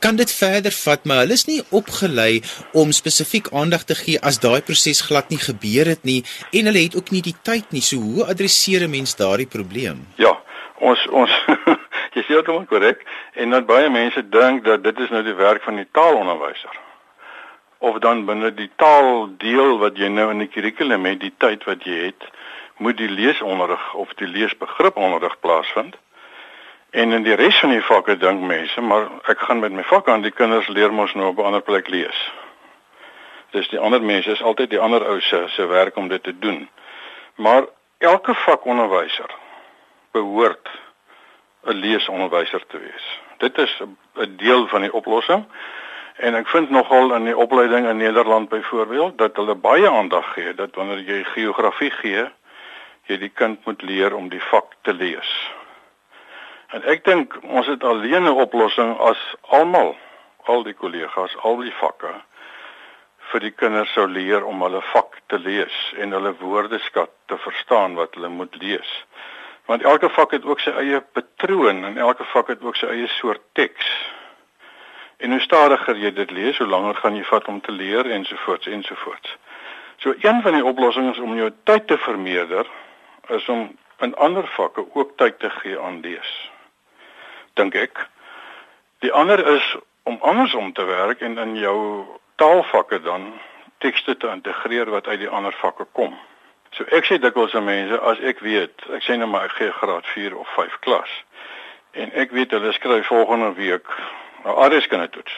kan 0.04 0.20
dit 0.20 0.34
verder 0.42 0.76
vat 0.76 1.08
maar 1.08 1.22
hulle 1.22 1.38
is 1.40 1.46
nie 1.48 1.62
opgelei 1.80 2.42
om 2.82 2.92
spesifiek 2.92 3.48
aandag 3.62 3.88
te 3.88 3.96
gee 4.02 4.20
as 4.20 4.42
daai 4.44 4.60
proses 4.60 5.00
glad 5.08 5.32
nie 5.32 5.40
gebeur 5.40 5.88
het 5.94 6.04
nie 6.04 6.20
en 6.52 6.68
hulle 6.68 6.84
het 6.84 6.98
ook 7.00 7.14
nie 7.16 7.24
die 7.24 7.36
tyd 7.48 7.72
nie 7.72 7.84
so 7.88 7.96
hoe 7.96 8.28
adresseer 8.28 8.84
'n 8.84 8.92
mens 8.98 9.16
daardie 9.16 9.48
probleem? 9.48 10.04
Ja, 10.20 10.36
ons 10.84 11.08
ons 11.08 11.32
jy 12.14 12.22
sê 12.26 12.42
dit 12.42 12.68
korrek 12.68 13.04
en 13.34 13.50
dat 13.50 13.66
baie 13.66 13.88
mense 13.90 14.22
dink 14.28 14.64
dat 14.64 14.82
dit 14.84 14.98
is 14.98 15.10
nou 15.10 15.22
die 15.22 15.34
werk 15.34 15.62
van 15.62 15.76
die 15.76 15.88
taalonderwyser. 15.92 16.78
Of 17.78 17.98
dan 17.98 18.26
binne 18.26 18.50
die 18.54 18.70
taaldeel 18.76 19.78
wat 19.78 19.96
jy 19.96 20.08
nou 20.08 20.30
in 20.30 20.44
die 20.44 20.50
kurrikulum 20.52 21.04
het 21.04 21.20
die 21.20 21.32
tyd 21.38 21.64
wat 21.64 21.84
jy 21.84 22.10
het 22.10 22.28
moet 22.80 22.96
die 22.96 23.08
leesonderrig 23.08 23.94
of 23.94 24.12
die 24.16 24.28
leesbegrip 24.28 24.96
onderrig 24.96 25.36
plaasvind. 25.40 25.96
En 26.90 27.12
in 27.12 27.22
die 27.22 27.34
res 27.34 27.58
van 27.60 27.70
die 27.70 27.84
vakke 27.84 28.16
dink 28.16 28.42
mense 28.42 28.80
maar 28.80 29.08
ek 29.30 29.46
gaan 29.46 29.60
met 29.60 29.72
my 29.72 29.84
vak 29.86 30.08
aan 30.08 30.24
die 30.26 30.34
kinders 30.34 30.68
leer 30.68 30.92
mos 30.92 31.14
nou 31.14 31.30
op 31.30 31.38
'n 31.38 31.50
ander 31.52 31.62
plek 31.62 31.88
lees. 31.88 32.20
Dis 33.50 33.68
die 33.68 33.78
ander 33.78 34.02
mense 34.02 34.30
is 34.30 34.42
altyd 34.42 34.70
die 34.70 34.80
ander 34.80 35.06
ou 35.06 35.20
se 35.20 35.44
se 35.48 35.66
werk 35.66 35.96
om 35.96 36.08
dit 36.08 36.22
te 36.22 36.38
doen. 36.38 36.68
Maar 37.34 37.66
elke 37.98 38.34
vakonderwyser 38.34 39.30
behoort 40.12 40.68
'n 41.64 41.74
leesonderwyser 41.74 42.66
te 42.66 42.78
wees. 42.78 43.20
Dit 43.38 43.58
is 43.58 43.82
'n 44.14 44.36
deel 44.36 44.66
van 44.66 44.80
die 44.80 44.92
oplossing. 44.92 45.44
En 46.16 46.34
ek 46.34 46.48
vind 46.48 46.70
nogal 46.70 47.14
in 47.14 47.24
die 47.24 47.36
opleiding 47.36 47.86
in 47.88 47.96
Nederland 47.96 48.48
byvoorbeeld 48.48 49.18
dat 49.18 49.36
hulle 49.36 49.54
baie 49.54 49.90
aandag 49.90 50.32
gee 50.32 50.54
dat 50.54 50.74
wanneer 50.74 51.00
jy 51.00 51.24
geografie 51.24 51.90
gee, 51.90 52.28
jy 53.02 53.16
die 53.18 53.32
kind 53.34 53.64
moet 53.64 53.82
leer 53.82 54.14
om 54.14 54.28
die 54.28 54.42
vak 54.42 54.74
te 54.82 54.92
lees. 54.92 55.52
En 56.68 56.82
ek 56.82 57.04
dink 57.04 57.38
ons 57.42 57.66
het 57.66 57.84
alleen 57.84 58.22
'n 58.22 58.40
oplossing 58.46 58.98
as 58.98 59.36
almal, 59.48 59.96
al 60.44 60.62
die 60.62 60.74
kollegas, 60.74 61.36
al 61.36 61.56
die 61.56 61.74
vakke 61.74 62.12
vir 63.30 63.40
die 63.40 63.50
kinders 63.50 63.92
sou 63.92 64.06
leer 64.06 64.44
om 64.44 64.62
hulle 64.62 64.82
vak 64.92 65.18
te 65.26 65.38
lees 65.38 65.76
en 65.96 66.12
hulle 66.12 66.32
woordeskat 66.40 67.10
te 67.26 67.36
verstaan 67.38 67.94
wat 67.94 68.14
hulle 68.14 68.28
moet 68.28 68.56
lees 68.62 69.04
want 69.66 69.82
elke 69.82 70.08
vak 70.08 70.30
het 70.30 70.44
ook 70.44 70.60
sy 70.60 70.70
eie 70.70 71.00
patroon 71.00 71.84
en 71.84 71.98
elke 71.98 72.24
vak 72.24 72.48
het 72.48 72.62
ook 72.62 72.76
sy 72.76 72.86
eie 72.86 73.06
soort 73.06 73.42
teks. 73.52 73.90
En 75.16 75.30
hoe 75.30 75.40
stadiger 75.40 75.96
jy 75.96 76.12
dit 76.12 76.30
lees, 76.30 76.58
hoe 76.58 76.66
langer 76.66 76.94
gaan 76.94 77.16
jy 77.16 77.24
vat 77.24 77.48
om 77.48 77.60
te 77.60 77.72
leer 77.72 78.10
ensovoorts 78.10 78.66
ensovoorts. 78.66 79.36
So 80.00 80.14
een 80.20 80.42
van 80.42 80.56
die 80.56 80.64
oplossings 80.64 81.18
om 81.18 81.36
jou 81.36 81.50
tyd 81.64 81.86
te 81.86 81.98
vermeerder 81.98 82.66
is 83.28 83.48
om 83.48 83.76
in 84.00 84.14
ander 84.14 84.46
vakke 84.46 84.86
ook 84.94 85.16
tyd 85.16 85.38
te 85.38 85.50
gee 85.50 85.78
aan 85.80 86.00
lees. 86.00 86.50
Dink 87.54 87.74
ek. 87.74 88.06
Die 89.04 89.12
ander 89.12 89.46
is 89.46 89.76
om 90.02 90.18
andersom 90.20 90.72
te 90.72 90.84
werk 90.84 91.20
en 91.20 91.38
in 91.38 91.56
jou 91.56 92.06
taalvakke 92.40 93.00
dan 93.04 93.32
tekste 93.78 94.16
te 94.16 94.28
integreer 94.28 94.90
wat 94.90 95.06
uit 95.06 95.18
die 95.18 95.28
ander 95.28 95.52
vakke 95.52 95.86
kom. 95.92 96.16
So 96.70 96.84
ek 96.84 97.04
sê 97.04 97.18
dikwels 97.18 97.54
aan 97.54 97.64
mense 97.64 97.98
as 98.00 98.20
ek 98.20 98.40
weet, 98.46 98.86
ek 98.94 99.02
sê 99.02 99.16
nou 99.18 99.26
maar 99.28 99.48
ek 99.50 99.56
gee 99.58 99.72
graad 99.72 100.06
4 100.14 100.36
of 100.38 100.48
5 100.54 100.78
klas 100.86 101.10
en 101.92 102.12
ek 102.14 102.30
weet 102.30 102.52
hulle 102.54 102.72
skryf 102.72 103.06
volgende 103.06 103.54
week 103.54 103.86
'n 104.44 104.48
aardrykskunde 104.48 105.08
toets. 105.10 105.34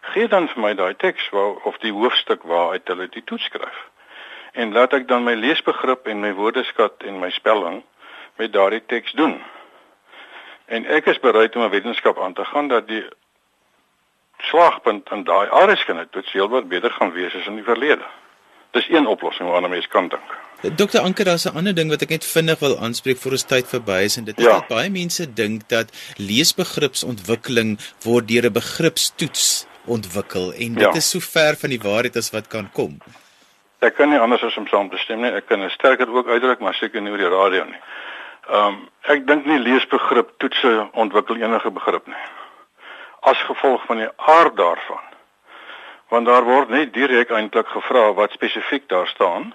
Gee 0.00 0.28
dan 0.28 0.48
vir 0.48 0.60
my 0.62 0.74
daai 0.74 0.94
teks 0.96 1.28
waar 1.30 1.54
of 1.70 1.78
die 1.78 1.92
hoofstuk 1.92 2.42
waar 2.42 2.70
uit 2.70 2.88
hulle 2.88 3.08
die 3.08 3.24
toets 3.24 3.44
skryf. 3.44 3.78
En 4.52 4.72
laat 4.72 4.92
ek 4.92 5.08
dan 5.08 5.24
my 5.24 5.34
leesbegrip 5.34 6.06
en 6.06 6.20
my 6.20 6.32
woordeskat 6.32 7.02
en 7.02 7.18
my 7.18 7.30
spelling 7.30 7.84
met 8.36 8.52
daardie 8.52 8.82
teks 8.86 9.12
doen. 9.12 9.42
En 10.66 10.86
ek 10.86 11.06
is 11.06 11.20
bereid 11.20 11.56
om 11.56 11.62
'n 11.62 11.70
wetenskap 11.70 12.18
aan 12.18 12.32
te 12.32 12.44
gaan 12.44 12.68
dat 12.68 12.88
die 12.88 13.06
slagpunt 14.38 15.10
in 15.10 15.24
daai 15.24 15.50
aardrykskunde 15.50 16.08
toets 16.10 16.32
heelwat 16.32 16.68
beter 16.68 16.90
gaan 16.90 17.12
wees 17.12 17.34
as 17.34 17.46
in 17.46 17.54
die 17.54 17.64
verlede. 17.64 18.04
Dis 18.70 18.88
een 18.88 19.06
oplossing 19.06 19.48
waarna 19.48 19.68
mens 19.68 19.88
kan 19.88 20.08
dink. 20.08 20.36
Dokter 20.76 21.00
Anker, 21.00 21.24
daar's 21.24 21.44
'n 21.44 21.56
ander 21.56 21.74
ding 21.74 21.90
wat 21.90 22.02
ek 22.02 22.08
net 22.08 22.24
vinnig 22.24 22.58
wil 22.58 22.78
aanspreek 22.78 23.18
voor 23.18 23.30
ons 23.30 23.44
tyd 23.44 23.68
verby 23.68 24.02
is 24.04 24.16
en 24.16 24.24
dit 24.24 24.38
is 24.38 24.44
ja. 24.44 24.50
dat 24.50 24.66
baie 24.66 24.90
mense 24.90 25.32
dink 25.32 25.68
dat 25.68 25.92
leesbegripsontwikkeling 26.16 27.78
word 28.02 28.28
deur 28.28 28.44
'n 28.46 28.52
begripstoets 28.52 29.66
ontwikkel 29.86 30.52
en 30.52 30.74
dit 30.74 30.82
ja. 30.82 30.92
is 30.92 31.10
so 31.10 31.20
ver 31.20 31.56
van 31.56 31.70
die 31.70 31.80
waarheid 31.80 32.16
as 32.16 32.30
wat 32.30 32.46
kan 32.48 32.70
kom. 32.72 32.98
Ek 33.78 33.94
kan 33.94 34.10
nie 34.10 34.18
anders 34.18 34.42
as 34.42 34.56
om 34.56 34.66
saam 34.66 34.90
te 34.90 34.98
stem 34.98 35.20
nie. 35.20 35.30
Ek 35.30 35.46
kan 35.46 35.70
sterker 35.70 36.10
ook 36.10 36.28
uitdruk, 36.28 36.58
maar 36.58 36.74
seker 36.74 37.00
nie 37.00 37.10
oor 37.10 37.22
die 37.22 37.28
radio 37.28 37.64
nie. 37.64 37.80
Ehm 38.50 38.66
um, 38.66 38.88
ek 39.02 39.26
dink 39.26 39.46
nie 39.46 39.58
leesbegrip 39.58 40.38
toetse 40.38 40.88
ontwikkel 40.92 41.36
enige 41.36 41.70
begrip 41.70 42.06
nie. 42.06 42.24
As 43.20 43.38
gevolg 43.46 43.84
van 43.86 43.96
die 43.96 44.10
aard 44.16 44.56
daarvan 44.56 45.07
want 46.08 46.26
daar 46.26 46.44
word 46.44 46.68
net 46.68 46.92
direk 46.92 47.30
eintlik 47.30 47.68
gevra 47.68 48.12
wat 48.12 48.32
spesifiek 48.32 48.88
daar 48.88 49.06
staan 49.06 49.54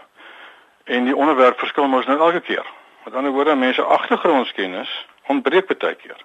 en 0.84 1.06
die 1.06 1.16
onderwerp 1.16 1.60
verskil 1.60 1.88
mos 1.88 2.06
nou 2.06 2.20
elke 2.20 2.42
keer. 2.42 2.66
Met 3.04 3.14
ander 3.14 3.32
woorde, 3.32 3.56
mense 3.56 3.84
agtergrondkennis 3.84 4.92
ontbreek 5.28 5.68
baie 5.68 5.96
keer. 5.96 6.20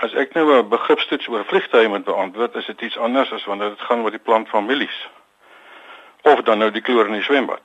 As 0.00 0.14
ek 0.14 0.34
nou 0.34 0.46
'n 0.52 0.68
begripstoets 0.68 1.28
oor 1.28 1.44
vliegtye 1.44 1.88
moet 1.88 2.04
beantwoord, 2.04 2.54
is 2.54 2.66
dit 2.66 2.80
iets 2.80 2.98
anders 2.98 3.32
as 3.32 3.44
wanneer 3.44 3.68
dit 3.68 3.80
gaan 3.80 4.02
oor 4.02 4.10
die 4.10 4.26
plantfamilies 4.28 5.08
of 6.22 6.40
dan 6.40 6.58
nou 6.58 6.70
die 6.70 6.82
kloor 6.82 7.06
in 7.06 7.12
die 7.12 7.22
swembad. 7.22 7.62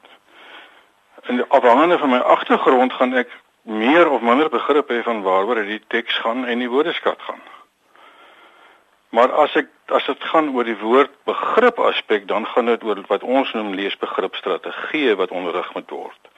En 1.24 1.50
afhangende 1.50 1.98
van 1.98 2.10
my 2.10 2.18
agtergrond 2.18 2.94
gaan 2.94 3.14
ek 3.14 3.30
meer 3.62 4.10
of 4.10 4.22
minder 4.22 4.50
begrip 4.50 4.90
hê 4.90 5.02
van 5.04 5.22
waaroor 5.22 5.64
die 5.66 5.82
teks 5.88 6.18
gaan 6.18 6.46
en 6.46 6.60
die 6.60 6.70
woordeskat 6.70 7.22
gaan. 7.22 7.42
Maar 9.10 9.32
as 9.32 9.56
ek 9.56 9.68
as 9.90 10.06
dit 10.06 10.24
gaan 10.24 10.50
oor 10.56 10.64
die 10.64 10.78
woord 10.78 11.12
begrip 11.24 11.80
aspek, 11.80 12.28
dan 12.28 12.46
gaan 12.46 12.66
dit 12.66 12.84
oor 12.84 13.02
wat 13.08 13.24
ons 13.24 13.52
noem 13.54 13.74
leesbegripstrategie 13.74 15.16
wat 15.16 15.32
onderrig 15.32 15.74
moet 15.74 15.90
word. 15.90 16.32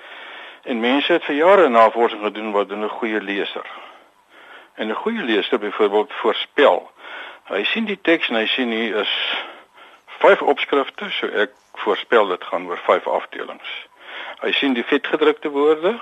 En 0.63 0.79
mense 0.79 1.13
het 1.13 1.23
vir 1.23 1.35
jare 1.35 1.69
navorsing 1.69 2.23
gedoen 2.23 2.51
wat 2.51 2.71
'n 2.71 2.89
goeie 2.89 3.21
leser. 3.21 3.67
En 4.75 4.87
'n 4.87 5.01
goeie 5.03 5.23
leser 5.23 5.59
byvoorbeeld 5.59 6.13
voorspel. 6.13 6.91
Hy 7.47 7.63
sien 7.63 7.85
die 7.85 8.01
teks 8.01 8.29
en 8.29 8.35
hy 8.35 8.45
sien 8.45 8.71
hier 8.71 8.95
is 8.95 9.13
vyf 10.19 10.41
opskrifte, 10.41 11.09
so 11.09 11.27
ek 11.27 11.51
voorspel 11.73 12.27
dit 12.27 12.43
gaan 12.43 12.67
oor 12.67 12.79
vyf 12.85 13.07
afdelings. 13.07 13.69
Hy 14.41 14.51
sien 14.51 14.73
die 14.73 14.83
vetgedrukte 14.83 15.49
woorde 15.49 15.99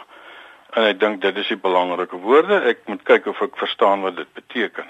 en 0.74 0.84
hy 0.84 0.94
dink 0.94 1.22
dit 1.22 1.38
is 1.38 1.48
die 1.48 1.58
belangrike 1.58 2.18
woorde. 2.18 2.62
Ek 2.62 2.78
moet 2.86 3.04
kyk 3.04 3.26
of 3.32 3.42
ek 3.42 3.58
verstaan 3.58 4.02
wat 4.02 4.16
dit 4.16 4.34
beteken. 4.34 4.88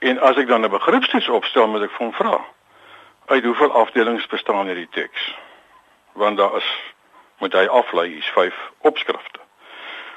En 0.00 0.18
as 0.18 0.36
ek 0.36 0.48
dan 0.48 0.64
'n 0.64 0.70
begripstoets 0.70 1.28
opstel, 1.28 1.68
moet 1.68 1.82
ek 1.82 1.96
hom 1.98 2.12
vra: 2.12 2.40
"Uit 3.26 3.44
hoeveel 3.44 3.72
afdelings 3.72 4.26
bestaan 4.26 4.66
hierdie 4.66 4.88
teks?" 4.90 5.34
Want 6.12 6.36
daar 6.36 6.56
is 6.56 6.68
moet 7.38 7.52
hy 7.52 7.66
aflei 7.66 8.08
hier's 8.08 8.30
vyf 8.36 8.56
opskrifte. 8.78 9.40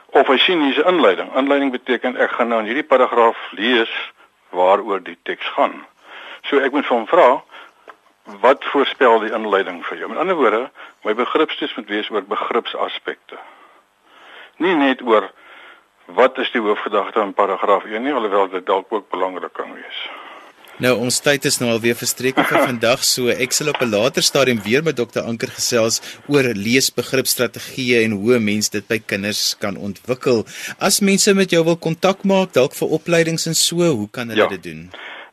Of 0.06 0.28
hy 0.28 0.38
sien 0.38 0.62
hier's 0.62 0.78
'n 0.78 0.88
inleiding. 0.88 1.36
Inleiding 1.36 1.72
beteken 1.72 2.17
ek 2.17 2.32
gaan 2.32 2.48
nou 2.48 2.60
in 2.60 2.65
hierdie 2.65 2.88
paragraaf 2.88 3.38
lees 3.52 3.91
waaroor 4.50 5.04
die 5.04 5.17
teks 5.24 5.46
gaan. 5.56 5.86
So 6.43 6.60
ek 6.60 6.72
moet 6.72 6.86
hom 6.86 7.08
vra 7.08 7.43
wat 8.24 8.63
voorspel 8.63 9.19
die 9.19 9.34
inleiding 9.34 9.86
vir 9.86 9.98
jou? 9.98 10.10
Met 10.10 10.17
ander 10.17 10.36
woorde, 10.36 10.72
my 11.04 11.13
begripstoets 11.13 11.76
moet 11.76 11.88
wees 11.88 12.10
oor 12.10 12.22
begripsaspekte. 12.22 13.38
Nie 14.58 14.76
net 14.76 15.02
oor 15.02 15.32
wat 16.06 16.38
is 16.38 16.52
die 16.52 16.62
hoofgedagte 16.62 17.22
in 17.22 17.34
paragraaf 17.34 17.86
1 17.86 18.04
nie, 18.04 18.13
alhoewel 18.13 18.50
dit 18.50 18.66
dalk 18.66 18.92
ook 18.94 19.10
belangrik 19.10 19.54
kan 19.54 19.74
wees. 19.74 20.04
Nou 20.82 20.96
ons 21.06 21.20
tyd 21.22 21.46
is 21.46 21.60
nou 21.62 21.70
al 21.70 21.82
weer 21.84 21.96
verstreke 21.96 22.44
vir 22.50 22.63
vandag, 22.72 23.04
so 23.06 23.30
ek 23.30 23.54
sal 23.54 23.70
op 23.70 23.82
'n 23.82 23.92
later 23.94 24.26
stadium 24.26 24.60
weer 24.66 24.84
met 24.84 24.98
dokter 24.98 25.22
Anker 25.22 25.54
gesels 25.54 26.02
oor 26.28 26.50
leesbegripstrategieë 26.58 28.04
en 28.06 28.18
hoe 28.18 28.39
mense 28.39 28.72
dit 28.72 28.88
by 28.88 28.98
kinders 29.06 29.56
kan 29.60 29.78
ontwikkel. 29.78 30.44
As 30.80 31.00
mense 31.00 31.34
met 31.34 31.52
jou 31.52 31.63
wil 31.63 31.78
kontak 31.78 32.24
maak, 32.24 32.54
dalk 32.54 32.74
vir 32.74 32.89
opleidings 32.89 33.46
en 33.46 33.54
so, 33.54 33.86
hoe 33.86 34.10
kan 34.10 34.30
hulle 34.30 34.44
ja. 34.44 34.50
dit 34.50 34.63
doen? 34.63 34.89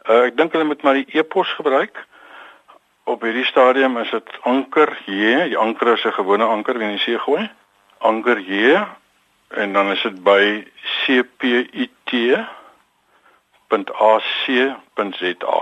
Uh, 0.09 0.29
ek 0.29 0.37
dink 0.37 0.53
hulle 0.53 0.69
moet 0.69 0.83
maar 0.83 0.95
die 0.95 1.09
e-pos 1.17 1.49
gebruik. 1.57 1.97
Op 3.05 3.23
hierdie 3.23 3.49
stadium 3.49 3.97
is 3.99 4.11
dit 4.11 4.29
Anker 4.45 4.93
J, 5.07 5.49
die 5.49 5.59
anker 5.59 5.97
is 5.97 6.05
'n 6.05 6.13
gewone 6.13 6.45
anker 6.45 6.79
wat 6.79 6.93
jy 6.95 7.01
sê 7.01 7.19
gooi. 7.19 7.51
Anker 7.99 8.39
J 8.39 8.85
en 9.51 9.73
dan 9.73 9.91
is 9.91 10.03
dit 10.03 10.23
by 10.23 10.65
cpit 11.05 11.91
www.ac.za. 13.71 15.59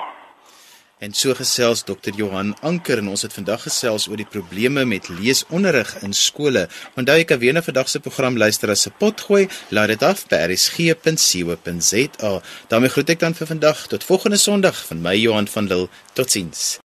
En 0.98 1.12
so 1.14 1.34
gesels 1.34 1.84
Dr. 1.86 2.10
Johan 2.16 2.56
Anker 2.66 2.98
en 2.98 3.08
ons 3.12 3.22
het 3.22 3.32
vandag 3.32 3.62
gesels 3.68 4.08
oor 4.10 4.18
die 4.18 4.26
probleme 4.26 4.82
met 4.84 5.06
leesonderrig 5.12 5.92
in 6.02 6.12
skole. 6.16 6.66
Onthou 6.98 7.22
kan 7.24 7.38
weer 7.38 7.54
na 7.54 7.62
vandag 7.62 7.88
se 7.88 8.00
program 8.02 8.36
luister 8.36 8.70
as 8.74 8.82
se 8.82 8.90
potgooi, 8.90 9.46
laat 9.70 9.94
dit 9.94 10.02
af 10.02 10.26
by 10.26 10.42
rsg.co.za. 10.50 12.32
daarmee 12.68 12.90
groet 12.90 13.14
ek 13.14 13.22
dan 13.22 13.38
vir 13.38 13.46
vandag 13.54 13.86
tot 13.86 14.04
volgende 14.04 14.42
Sondag 14.42 14.86
van 14.90 15.02
my 15.02 15.14
Johan 15.14 15.46
van 15.46 15.70
Lille. 15.70 15.88
Totsiens. 16.18 16.78